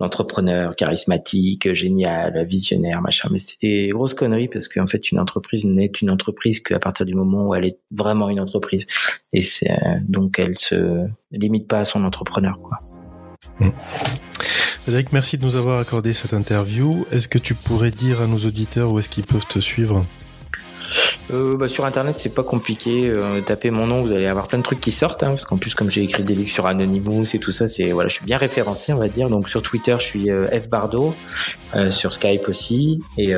l'entrepreneur 0.00 0.74
charismatique, 0.76 1.72
génial, 1.74 2.46
visionnaire, 2.46 3.00
machin. 3.02 3.28
Mais 3.30 3.38
c'est 3.38 3.60
des 3.60 3.88
grosses 3.88 4.14
conneries 4.14 4.48
parce 4.48 4.68
qu'en 4.68 4.86
fait, 4.86 5.10
une 5.12 5.18
entreprise 5.18 5.64
n'est 5.64 5.92
une 6.00 6.10
entreprise 6.10 6.60
qu'à 6.60 6.78
partir 6.78 7.06
du 7.06 7.14
moment 7.14 7.48
où 7.48 7.54
elle 7.54 7.64
est 7.64 7.78
vraiment 7.90 8.28
une 8.28 8.40
entreprise. 8.40 8.86
Et 9.32 9.42
c'est 9.42 9.70
donc 10.02 10.38
elle 10.38 10.58
se 10.58 11.06
limite 11.30 11.68
pas 11.68 11.80
à 11.80 11.84
son 11.84 12.04
entrepreneur, 12.04 12.58
quoi. 12.60 12.78
Mmh. 13.60 13.70
Merci 15.12 15.38
de 15.38 15.44
nous 15.44 15.56
avoir 15.56 15.78
accordé 15.78 16.12
cette 16.12 16.32
interview. 16.32 17.06
Est-ce 17.12 17.28
que 17.28 17.38
tu 17.38 17.54
pourrais 17.54 17.90
dire 17.90 18.20
à 18.20 18.26
nos 18.26 18.38
auditeurs 18.38 18.92
où 18.92 18.98
est-ce 18.98 19.08
qu'ils 19.08 19.24
peuvent 19.24 19.46
te 19.46 19.60
suivre? 19.60 20.04
Euh, 21.32 21.56
bah, 21.56 21.68
sur 21.68 21.86
internet 21.86 22.16
c'est 22.18 22.34
pas 22.34 22.42
compliqué 22.42 23.08
euh, 23.08 23.40
tapez 23.40 23.70
mon 23.70 23.86
nom 23.86 24.02
vous 24.02 24.12
allez 24.12 24.26
avoir 24.26 24.48
plein 24.48 24.58
de 24.58 24.62
trucs 24.62 24.80
qui 24.80 24.92
sortent 24.92 25.22
hein, 25.22 25.30
parce 25.30 25.44
qu'en 25.44 25.56
plus 25.56 25.74
comme 25.74 25.90
j'ai 25.90 26.02
écrit 26.02 26.24
des 26.24 26.34
livres 26.34 26.50
sur 26.50 26.66
Anonymous 26.66 27.26
et 27.34 27.38
tout 27.38 27.52
ça 27.52 27.68
c'est 27.68 27.88
voilà 27.88 28.08
je 28.08 28.14
suis 28.14 28.24
bien 28.24 28.36
référencé 28.36 28.92
on 28.92 28.98
va 28.98 29.08
dire. 29.08 29.28
Donc 29.28 29.48
sur 29.48 29.62
Twitter 29.62 29.96
je 29.98 30.04
suis 30.04 30.30
euh, 30.30 30.46
F 30.48 30.68
Bardo 30.68 31.14
euh, 31.74 31.90
sur 31.90 32.12
Skype 32.12 32.48
aussi. 32.48 33.00
Et, 33.18 33.34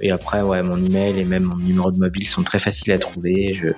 et 0.00 0.10
après 0.10 0.42
ouais 0.42 0.62
mon 0.62 0.76
email 0.76 1.18
et 1.18 1.24
même 1.24 1.44
mon 1.44 1.56
numéro 1.56 1.90
de 1.90 1.98
mobile 1.98 2.28
sont 2.28 2.42
très 2.42 2.58
faciles 2.58 2.92
à 2.92 2.98
trouver. 2.98 3.52
Je 3.52 3.68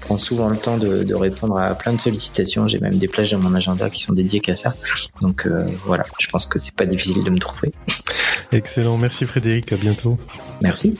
prends 0.00 0.18
souvent 0.18 0.48
le 0.48 0.56
temps 0.56 0.76
de, 0.76 1.02
de 1.02 1.14
répondre 1.14 1.58
à 1.58 1.74
plein 1.74 1.92
de 1.92 2.00
sollicitations. 2.00 2.68
J'ai 2.68 2.78
même 2.78 2.96
des 2.96 3.08
plages 3.08 3.32
dans 3.32 3.38
mon 3.38 3.54
agenda 3.54 3.88
qui 3.90 4.02
sont 4.02 4.12
dédiées 4.12 4.40
qu'à 4.40 4.56
ça. 4.56 4.74
Donc 5.20 5.46
voilà 5.84 6.04
je 6.18 6.28
pense 6.28 6.46
que 6.46 6.58
c'est 6.58 6.74
pas 6.74 6.86
difficile 6.86 7.24
de 7.24 7.30
me 7.30 7.38
trouver. 7.38 7.72
Excellent. 8.52 8.98
Merci 8.98 9.24
Frédéric. 9.24 9.72
À 9.72 9.76
bientôt. 9.76 10.18
Merci 10.60 10.94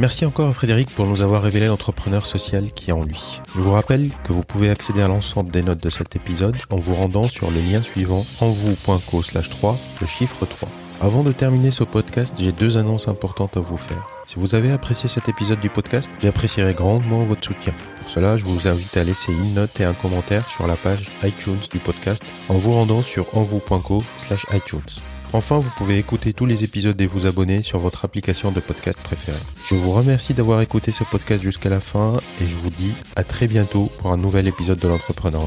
Merci 0.00 0.24
encore 0.24 0.48
à 0.48 0.54
Frédéric 0.54 0.88
pour 0.88 1.06
nous 1.06 1.20
avoir 1.20 1.42
révélé 1.42 1.66
l'entrepreneur 1.66 2.24
social 2.24 2.70
qui 2.74 2.88
est 2.88 2.94
en 2.94 3.04
lui. 3.04 3.42
Je 3.54 3.60
vous 3.60 3.72
rappelle 3.72 4.08
que 4.24 4.32
vous 4.32 4.40
pouvez 4.40 4.70
accéder 4.70 5.02
à 5.02 5.08
l'ensemble 5.08 5.50
des 5.50 5.60
notes 5.60 5.82
de 5.82 5.90
cet 5.90 6.16
épisode 6.16 6.56
en 6.70 6.78
vous 6.78 6.94
rendant 6.94 7.24
sur 7.24 7.50
le 7.50 7.60
lien 7.60 7.82
suivant 7.82 8.24
envou.co 8.40 9.22
slash 9.22 9.50
3, 9.50 9.76
le 10.00 10.06
chiffre 10.06 10.46
3. 10.46 10.70
Avant 11.02 11.22
de 11.22 11.32
terminer 11.32 11.70
ce 11.70 11.84
podcast, 11.84 12.34
j'ai 12.40 12.52
deux 12.52 12.78
annonces 12.78 13.08
importantes 13.08 13.58
à 13.58 13.60
vous 13.60 13.76
faire. 13.76 14.06
Si 14.26 14.36
vous 14.38 14.54
avez 14.54 14.72
apprécié 14.72 15.06
cet 15.06 15.28
épisode 15.28 15.60
du 15.60 15.68
podcast, 15.68 16.10
j'apprécierais 16.18 16.72
grandement 16.72 17.24
votre 17.24 17.44
soutien. 17.44 17.74
Pour 18.00 18.08
cela, 18.08 18.38
je 18.38 18.46
vous 18.46 18.68
invite 18.68 18.96
à 18.96 19.04
laisser 19.04 19.32
une 19.32 19.52
note 19.52 19.78
et 19.80 19.84
un 19.84 19.92
commentaire 19.92 20.48
sur 20.48 20.66
la 20.66 20.76
page 20.76 21.10
iTunes 21.24 21.60
du 21.70 21.78
podcast 21.78 22.24
en 22.48 22.54
vous 22.54 22.72
rendant 22.72 23.02
sur 23.02 23.36
envou.co 23.36 24.02
slash 24.26 24.46
iTunes. 24.54 24.80
Enfin, 25.32 25.58
vous 25.58 25.70
pouvez 25.76 25.98
écouter 25.98 26.32
tous 26.32 26.46
les 26.46 26.64
épisodes 26.64 27.00
et 27.00 27.06
vous 27.06 27.26
abonner 27.26 27.62
sur 27.62 27.78
votre 27.78 28.04
application 28.04 28.50
de 28.50 28.60
podcast 28.60 28.98
préférée. 29.00 29.38
Je 29.68 29.74
vous 29.74 29.92
remercie 29.92 30.34
d'avoir 30.34 30.60
écouté 30.60 30.90
ce 30.90 31.04
podcast 31.04 31.42
jusqu'à 31.42 31.68
la 31.68 31.80
fin 31.80 32.14
et 32.40 32.46
je 32.46 32.54
vous 32.56 32.70
dis 32.70 32.92
à 33.16 33.22
très 33.22 33.46
bientôt 33.46 33.90
pour 33.98 34.12
un 34.12 34.16
nouvel 34.16 34.48
épisode 34.48 34.78
de 34.78 34.88
l'entrepreneur 34.88 35.42